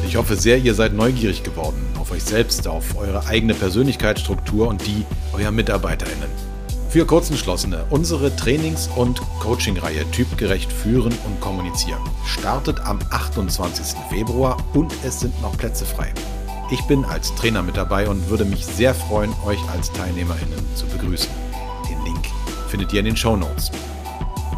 Ich 0.06 0.18
hoffe 0.18 0.36
sehr, 0.36 0.58
ihr 0.58 0.74
seid 0.74 0.94
neugierig 0.94 1.44
geworden 1.44 1.86
auf 1.98 2.12
euch 2.12 2.24
selbst, 2.24 2.68
auf 2.68 2.98
eure 2.98 3.26
eigene 3.28 3.54
Persönlichkeitsstruktur 3.54 4.68
und 4.68 4.86
die 4.86 5.06
eurer 5.34 5.52
MitarbeiterInnen. 5.52 6.49
Für 6.90 7.06
Kurzentschlossene, 7.06 7.86
unsere 7.92 8.36
Trainings- 8.36 8.90
und 8.96 9.22
Coaching-Reihe 9.40 10.10
Typgerecht 10.10 10.74
führen 10.74 11.14
und 11.28 11.40
kommunizieren 11.40 12.02
startet 12.26 12.80
am 12.80 12.98
28. 13.12 13.96
Februar 14.10 14.58
und 14.74 14.92
es 15.06 15.20
sind 15.20 15.40
noch 15.44 15.56
Plätze 15.56 15.86
frei. 15.86 16.12
Ich 16.72 16.82
bin 16.88 17.06
als 17.06 17.36
Trainer 17.36 17.62
mit 17.62 17.78
dabei 17.78 18.10
und 18.10 18.28
würde 18.32 18.44
mich 18.44 18.66
sehr 18.66 18.96
freuen, 18.96 19.32
euch 19.46 19.60
als 19.70 19.92
TeilnehmerInnen 19.92 20.66
zu 20.74 20.88
begrüßen. 20.88 21.30
Den 21.88 22.04
Link 22.06 22.26
findet 22.70 22.92
ihr 22.92 23.02
in 23.02 23.06
den 23.06 23.18
Show 23.18 23.38
Notes. 23.38 23.70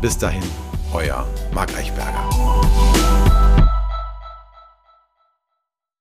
Bis 0.02 0.18
dahin, 0.18 0.44
euer 0.94 1.28
Marc 1.54 1.76
Eichberger. 1.76 2.91